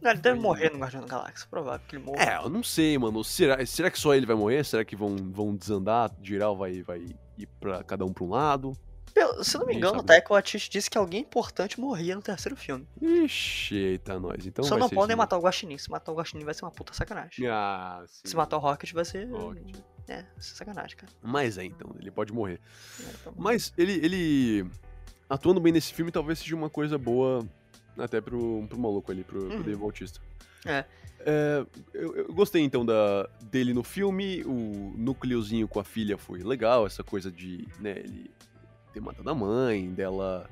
[0.00, 1.46] Não, ele deve Foi- morrer no Guardião da Galáxia.
[1.50, 2.22] Provável que ele morra.
[2.22, 3.22] É, eu não sei, mano.
[3.24, 4.64] Será, será que só ele vai morrer?
[4.64, 6.10] Será que vão, vão desandar?
[6.22, 7.00] Geral vai, vai
[7.36, 8.72] ir pra cada um pra um lado?
[9.42, 10.06] Se não me engano, o sabe.
[10.06, 12.86] Taika Waititi disse que alguém importante morria no terceiro filme.
[13.00, 14.46] Ixi, eita, nós.
[14.46, 15.78] Então Só não podem isso matar o Guaxinim.
[15.78, 17.46] Se matar o Guaxinim vai ser uma puta sacanagem.
[17.46, 18.22] Ah, sim.
[18.24, 19.28] Se matar o Rocket vai ser...
[19.30, 19.76] Rocket.
[20.08, 21.12] É, ser sacanagem, cara.
[21.22, 22.60] Mas é, então, ele pode morrer.
[23.00, 23.34] É, bom.
[23.36, 24.66] Mas ele, ele
[25.28, 27.46] atuando bem nesse filme talvez seja uma coisa boa
[27.96, 29.62] até pro, pro maluco ali, pro, pro Uhum.
[29.62, 30.20] Dave Bautista.
[30.64, 30.84] É.
[31.24, 36.40] É, eu, eu gostei então da, dele no filme, o núcleozinho com a filha foi
[36.40, 38.28] legal, essa coisa de, né, ele
[38.92, 40.48] ter matado a mãe, dela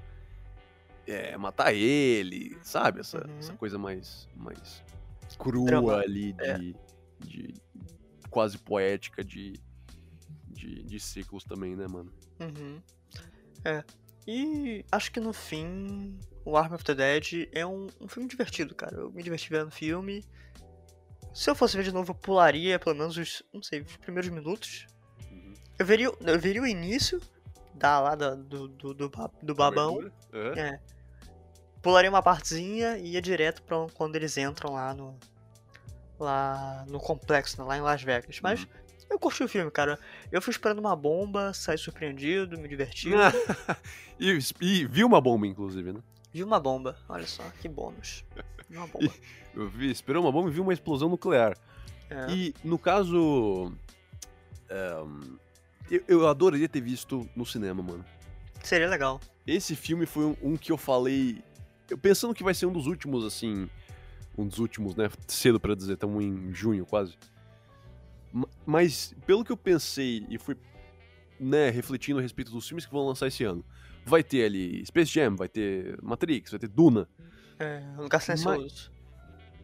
[1.06, 3.00] é, matar ele, sabe?
[3.00, 3.38] Essa, Uhum.
[3.38, 4.82] essa coisa mais, mais
[5.38, 5.96] crua Drama.
[5.98, 6.58] ali, de, É.
[7.24, 7.54] de
[8.30, 9.54] quase poética de,
[10.48, 12.12] de, de ciclos também, né, mano?
[12.40, 12.80] Uhum.
[13.64, 13.82] É.
[14.26, 18.74] E acho que no fim, o Army of the Dead é um, um filme divertido,
[18.74, 18.96] cara.
[18.96, 20.24] Eu me diverti vendo o filme.
[21.34, 24.30] Se eu fosse ver de novo, eu pularia pelo menos os, não sei, os primeiros
[24.30, 24.86] minutos.
[25.78, 27.20] Eu veria, eu veria o início
[27.74, 30.10] da lá do, do, do, ba- do babão.
[30.32, 30.58] Aham.
[30.58, 30.80] É.
[31.82, 35.16] Pularia uma partezinha e ia direto pra quando eles entram lá no.
[36.18, 38.38] Lá no complexo, né, lá em Las Vegas.
[38.42, 38.68] Mas Uhum.
[39.10, 39.98] eu curti o filme, cara.
[40.30, 43.08] Eu fui esperando uma bomba, saí surpreendido, me diverti.
[44.20, 46.00] e, e viu uma bomba, inclusive, né?
[46.32, 48.22] Vi uma bomba, olha só, que bônus.
[48.68, 49.10] Vi uma bomba.
[49.52, 51.56] Eu vi, esperou uma bomba e viu uma explosão nuclear.
[52.10, 52.30] É.
[52.30, 53.72] E no caso.
[54.68, 55.38] ehm,
[55.90, 58.04] eu, eu adoraria ter visto no cinema, mano.
[58.62, 59.20] Seria legal.
[59.46, 61.42] Esse filme foi um, um que eu falei.
[61.88, 63.68] Eu pensando que vai ser um dos últimos, assim.
[64.38, 65.08] Um dos últimos, né?
[65.26, 67.16] Cedo pra dizer, estamos em junho quase.
[68.32, 70.56] Ma- Mas, pelo que eu pensei e fui,
[71.38, 73.64] né, refletindo a respeito dos filmes que vão lançar esse ano.
[74.04, 77.08] Vai ter ali Space Jam, vai ter Matrix, vai ter Duna.
[77.58, 78.90] É, um lugar silencioso.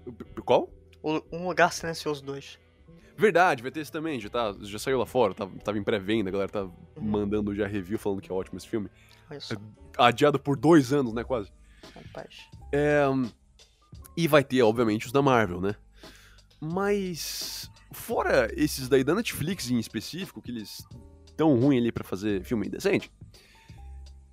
[0.04, 0.70] P- Qual?
[1.02, 2.58] O- Um lugar silencioso 2.
[3.16, 6.28] Verdade, vai ter esse também, já, tá, já saiu lá fora, tava, tava em pré-venda,
[6.28, 6.72] a galera tá Uhum.
[6.98, 8.88] mandando já review falando que é ótimo esse filme.
[9.30, 9.54] Olha só,
[9.98, 11.50] Adiado por dois anos, né, quase.
[11.94, 12.36] rapaz.
[12.72, 13.04] É,
[14.16, 15.74] e vai ter, obviamente, os da Marvel, né?
[16.60, 20.84] Mas, fora esses daí da Netflix em específico, que eles
[21.36, 23.10] tão ruim ali pra fazer filme decente,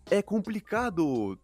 [0.09, 1.37] é complicado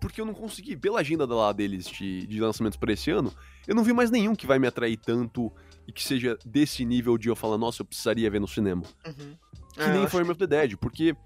[0.00, 3.32] porque eu não consegui, pela agenda lá deles de, de lançamentos pra esse ano,
[3.66, 5.50] eu não vi mais nenhum que vai me atrair tanto
[5.86, 8.82] e que seja desse nível de eu falar, nossa, eu precisaria ver no cinema.
[9.06, 9.36] Uhum.
[9.74, 11.16] Que É, nem acho Farm of the Dead, porque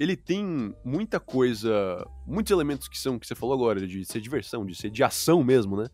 [0.00, 4.64] ele tem muita coisa, muitos elementos que são, que você falou agora, de ser diversão,
[4.66, 5.86] de ser de ação mesmo, né?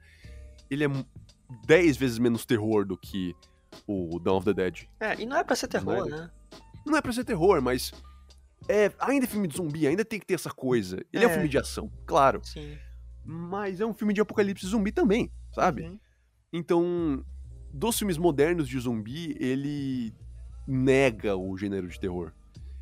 [0.70, 0.88] Ele é
[1.66, 3.34] 10 vezes menos terror do que
[3.86, 4.86] o Dawn of the Dead.
[5.00, 6.18] É, e não é pra ser terror, Snyder.
[6.20, 6.30] né?
[6.86, 7.92] Não é pra ser terror, mas
[8.68, 10.96] é, ainda é filme de zumbi, ainda tem que ter essa coisa.
[11.12, 11.32] Ele é, um É.
[11.34, 12.76] filme de ação, claro, Sim.
[13.24, 15.82] mas é um filme de apocalipse zumbi também, sabe?
[15.82, 15.98] Uhum.
[16.52, 17.24] Então,
[17.72, 20.12] dos filmes modernos de zumbi, ele
[20.66, 22.32] nega o gênero de terror.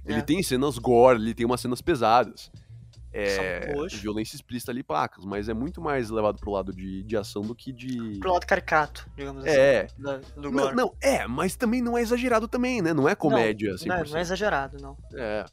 [0.05, 0.22] Ele É.
[0.22, 2.51] tem cenas gore, ele tem umas cenas pesadas.
[3.18, 7.41] É, violência explícita ali, pacas, mas é muito mais levado pro lado de, de ação
[7.41, 8.18] do que de.
[8.18, 9.57] Pro lado caricato, digamos assim.
[9.57, 9.87] É.
[9.99, 10.76] da- do Não, gore.
[10.76, 12.93] não, é, mas também não é exagerado também, né?
[12.93, 13.89] Não é comédia, assim.
[13.89, 14.99] Não, é- não é exagerado, não.
[15.14, 15.47] É,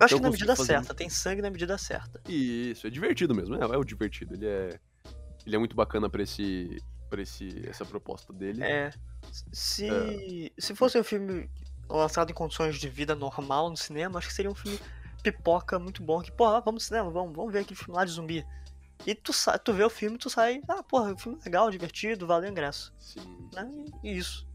[0.00, 2.20] Eu acho Então que na medida fazer certa, tem sangue na medida certa.
[2.28, 3.54] isso, é divertido mesmo.
[3.54, 4.34] É, é o divertido.
[4.34, 4.80] Ele é.
[5.46, 6.76] Ele é muito bacana pra esse.
[7.12, 8.64] Pra esse, essa proposta dele.
[8.64, 8.90] É.
[9.52, 11.46] Se, se fosse um filme
[11.86, 14.80] lançado em condições de vida normal no cinema, acho que seria um filme
[15.22, 16.22] pipoca muito bom.
[16.22, 18.46] Que, porra, vamos no cinema, vamos, vamos ver aquele filme lá de zumbi.
[19.06, 21.70] E tu, sa tu vê o filme tu sai, ah, porra, o filme é legal,
[21.70, 22.94] divertido, valeu o ingresso.
[22.98, 23.20] Sim.
[23.54, 23.70] Né?
[24.02, 24.48] E isso.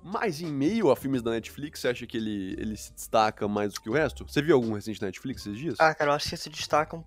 [0.00, 3.74] Mas em meio a filmes da Netflix, você acha que ele, ele se destaca mais
[3.74, 4.24] do que o resto?
[4.24, 5.74] Você viu algum recente da Netflix esses dias?
[5.80, 7.04] Ah, cara, eu acho que se destaca.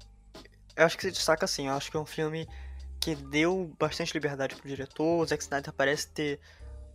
[0.76, 1.68] Eu acho que se destaca assim.
[1.68, 2.45] Eu acho que é um filme
[3.02, 5.22] que deu bastante liberdade pro diretor.
[5.22, 6.39] O Zack Snyder parece ter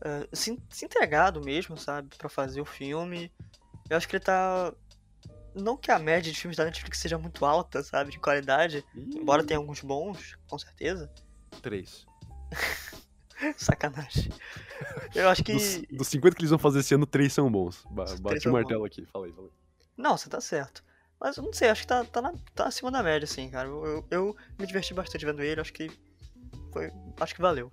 [0.01, 3.33] ah, se, se entregado mesmo, sabe, Pra fazer o filme.
[3.89, 4.73] Eu acho que ele tá.
[5.55, 8.85] Não que a média de filmes da Netflix seja muito alta, sabe, de qualidade.
[8.95, 11.11] Ih, Embora tenha alguns bons, com certeza.
[11.63, 12.05] Três.
[13.57, 14.31] Sacanagem.
[15.15, 15.53] Eu acho que.
[15.53, 17.85] Dos, dos 50 que eles vão fazer esse ano, três são bons.
[17.91, 19.53] Ba bate o martelo aqui, fala aí, fala aí.
[19.97, 20.85] Não, você tá certo.
[21.21, 23.69] Mas eu não sei, acho que tá, tá, na- tá acima da média, assim, cara.
[23.69, 25.91] Eu, eu, eu me diverti bastante vendo ele, acho que
[26.73, 26.91] foi,
[27.21, 27.71] acho que valeu.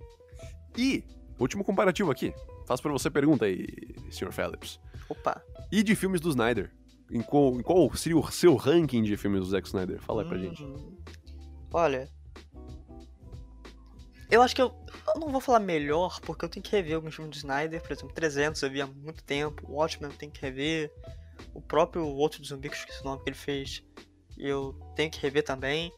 [0.76, 1.04] E,
[1.38, 2.32] último comparativo aqui.
[2.66, 3.66] Faço pra você pergunta aí,
[4.10, 4.32] Sr.
[4.32, 4.80] Phillips.
[5.08, 5.42] Opa.
[5.70, 6.72] E de filmes do Snyder?
[7.10, 10.00] Em qual, em qual seria o seu ranking de filmes do Zack Snyder?
[10.00, 10.62] Fala aí pra gente.
[10.64, 10.96] Hum,
[11.72, 12.08] Olha.
[14.30, 14.74] Eu acho que eu,
[15.14, 17.82] eu não vou falar melhor, porque eu tenho que rever alguns filmes do Snyder.
[17.82, 19.70] Por exemplo, 300 eu vi há muito tempo.
[19.70, 20.90] Watchmen eu tenho que rever.
[21.52, 23.82] O próprio outro zumbi, que eu esqueci o nome que ele fez,
[24.38, 25.92] eu tenho que rever também.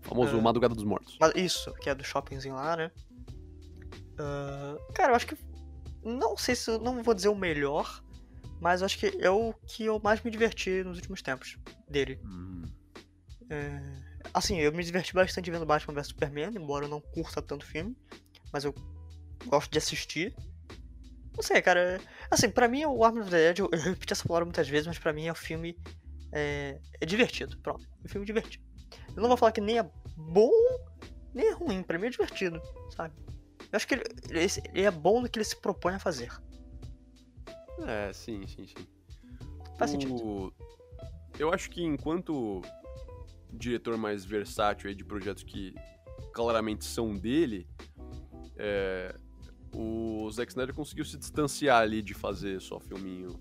[0.00, 0.40] O famoso Ah.
[0.40, 1.18] Madrugada dos Mortos.
[1.34, 2.90] Isso, que é do shoppingzinho lá, né?
[4.18, 5.36] Ah, cara, eu acho que.
[6.02, 6.78] Não sei se.
[6.78, 8.02] Não vou dizer o melhor,
[8.60, 11.56] mas eu acho que é o que eu mais me diverti nos últimos tempos
[11.88, 12.20] dele.
[12.24, 12.62] Hum.
[13.50, 13.80] É,
[14.32, 17.96] assim, eu me diverti bastante vendo Batman vs Superman, embora eu não curta tanto filme,
[18.52, 18.74] mas eu
[19.46, 20.34] gosto de assistir.
[21.36, 22.00] Não sei, cara.
[22.30, 24.86] Assim, pra mim o Army of the Dead, eu, eu repeti essa palavra muitas vezes,
[24.86, 25.76] mas pra mim é o filme.
[26.32, 27.86] É, é divertido, pronto.
[28.02, 28.64] É um filme divertido.
[29.14, 30.50] Eu não vou falar que nem é bom,
[31.32, 32.60] nem é ruim, pra mim é divertido,
[32.96, 33.14] sabe?
[33.70, 36.32] Eu acho que ele, ele- ele é bom no que ele se propõe a fazer.
[37.86, 38.86] É, sim, sim, sim.
[39.78, 40.14] Faz sentido.
[40.14, 40.52] O-
[41.38, 42.62] Eu acho que enquanto
[43.52, 45.74] diretor mais versátil de projetos que
[46.32, 47.68] claramente são dele,
[48.56, 49.14] é,
[49.74, 53.38] o Zack Snyder conseguiu se distanciar ali de fazer só filminho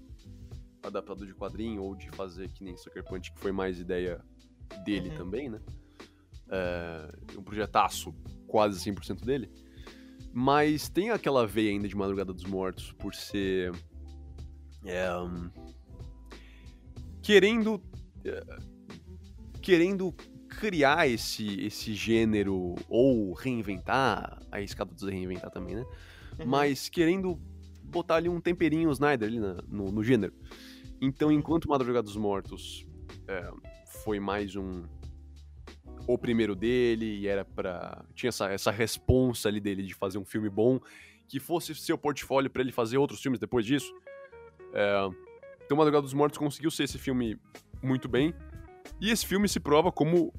[0.82, 4.22] adaptado de quadrinho ou de fazer que nem Sucker Punch, que foi mais ideia
[4.84, 5.18] dele Uhum.
[5.18, 5.62] também, né?
[6.50, 8.14] É, um projetaço
[8.48, 9.50] quase 100% dele.
[10.34, 13.72] Mas tem aquela veia ainda de Madrugada dos Mortos por ser
[14.86, 15.50] é, hum,
[17.22, 17.82] querendo
[18.26, 18.44] é,
[19.62, 20.14] querendo
[20.50, 25.86] criar esse esse gênero ou reinventar a escada dos reinventar também né
[26.40, 26.46] Uhum.
[26.46, 27.40] mas querendo
[27.84, 30.34] botar ali um temperinho Snyder ali na- no, no gênero
[31.02, 32.86] então enquanto Madrugada dos Mortos
[33.28, 33.50] é,
[34.04, 34.84] foi mais um
[36.08, 40.26] o primeiro dele e era pra tinha essa essa responsa ali dele de fazer um
[40.26, 40.80] filme bom
[41.28, 43.94] que fosse seu portfólio pra ele fazer outros filmes depois disso
[44.74, 45.10] é,
[45.66, 47.40] então, Madrugada dos Mortos conseguiu ser esse filme
[47.82, 48.34] muito bem.
[49.00, 50.34] E esse filme se prova como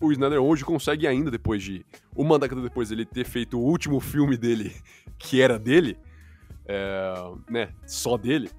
[0.00, 1.84] o Snyder hoje consegue ainda, depois de
[2.16, 4.72] uma década depois dele ter feito o último filme dele,
[5.18, 5.98] que era dele,
[6.66, 7.14] é,
[7.48, 8.50] né, só dele,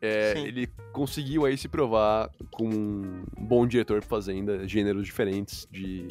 [0.00, 6.08] é, ele conseguiu aí se provar como um bom diretor fazendo gêneros diferentes de,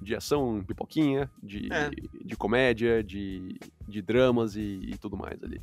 [0.00, 1.90] de ação, pipoquinha, de, É.
[2.24, 5.60] de comédia, de, de dramas e, e tudo mais ali.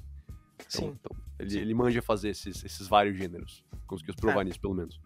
[0.56, 0.96] Então, Sim.
[1.00, 1.60] então, ele, Sim.
[1.60, 3.64] ele manja fazer esses, esses vários gêneros.
[3.88, 4.44] Conseguiu se provar É.
[4.44, 5.00] nisso, pelo menos.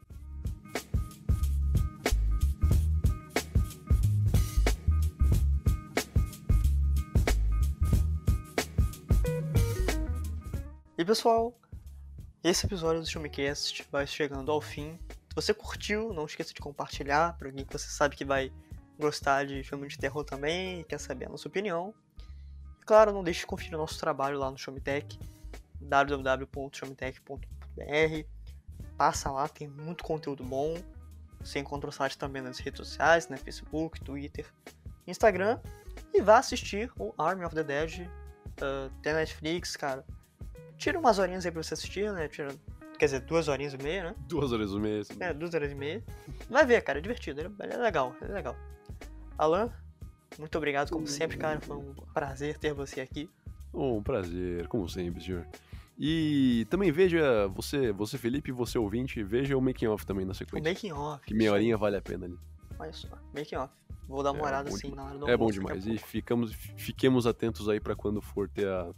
[11.04, 11.54] E pessoal,
[12.42, 14.98] esse episódio do Filmecast vai chegando ao fim.
[15.10, 18.54] Se você curtiu, não esqueça de compartilhar para alguém que você sabe que vai
[18.98, 21.94] gostar de filme de terror também e quer saber a nossa opinião.
[22.82, 25.20] E claro, não deixe de conferir o nosso trabalho lá no Showmetech,
[25.82, 28.28] www.showmetech.br.
[28.96, 30.74] Passa lá, tem muito conteúdo bom.
[31.42, 33.36] Você encontra o site também nas redes sociais, né?
[33.36, 34.46] Facebook, Twitter,
[35.06, 35.60] Instagram.
[36.14, 38.10] E vá assistir o Army of the Dead.
[38.62, 40.06] Uh, tem Netflix, cara
[40.84, 42.28] tira umas horinhas aí pra você assistir, né?
[42.28, 42.50] Tira,
[43.00, 44.16] quer dizer, duas horinhas e meia, né?
[44.28, 45.02] Duas horas e meia.
[45.02, 45.14] assim.
[45.20, 46.04] É, duas horas e meia.
[46.50, 48.56] Vai ver, cara, é divertido, ele ele é legal, ele é legal.
[49.38, 49.72] Alan,
[50.38, 53.30] muito obrigado, como sempre, cara, foi um prazer ter você aqui.
[53.74, 55.48] Um prazer, como sempre, senhor.
[55.98, 60.36] E também veja, você, você Felipe, você ouvinte, veja o making off também na O
[60.36, 60.70] sequência.
[60.72, 61.24] making off.
[61.26, 62.38] Que meia horinha vale a pena ali.
[62.80, 63.74] Olha só, making off.
[64.08, 64.96] Vou dar uma É olhada assim demais.
[64.96, 65.86] na hora do É bom demais.
[65.88, 68.90] E ficamos, fiquemos atentos aí pra quando for ter a,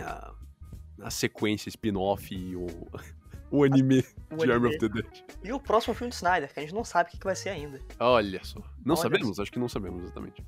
[0.00, 0.34] a,
[1.02, 2.66] a sequência spin-off e o,
[3.50, 5.06] o anime O de Army of the Dead.
[5.42, 7.36] E o próximo filme do Snyder, que a gente não sabe o que que vai
[7.36, 7.80] ser ainda.
[7.98, 8.60] Olha só.
[8.84, 9.38] Não Olha sabemos?
[9.40, 10.44] Acho que não sabemos exatamente.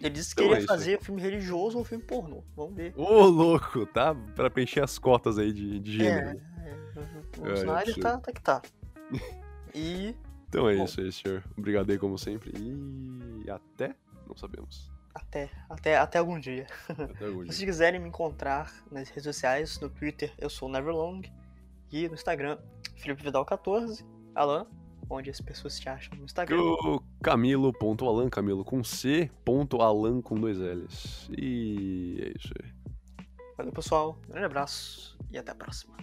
[0.00, 2.42] Ele disse que Então é ia fazer um filme religioso ou um filme pornô.
[2.56, 2.92] Vamos ver.
[2.96, 4.14] Ô, louco, tá?
[4.34, 6.40] Pra preencher as cotas aí de, de gênero.
[6.58, 8.62] É, é, o É, Snyder tá, tá que tá.
[9.74, 10.14] E
[10.48, 10.84] Então é Bom.
[10.84, 11.42] isso aí, senhor.
[11.56, 12.52] Obrigado aí, como sempre.
[12.56, 13.94] E até?
[14.26, 14.90] Não sabemos.
[15.14, 16.66] Até, até, até algum dia.
[16.88, 17.52] Até algum dia.
[17.52, 21.22] Se vocês quiserem me encontrar nas redes sociais, no Twitter eu sou Neverlong
[21.90, 22.58] e no Instagram
[22.96, 24.04] Felipe Vidal14,
[24.34, 24.66] Alan,
[25.10, 26.58] onde as pessoas te acham no Instagram.
[27.22, 31.28] Camilo.alan, Camilo com C, ponto Alan com dois L's.
[31.36, 32.72] E é isso aí.
[33.56, 35.94] Valeu pessoal, um grande abraço e até a próxima.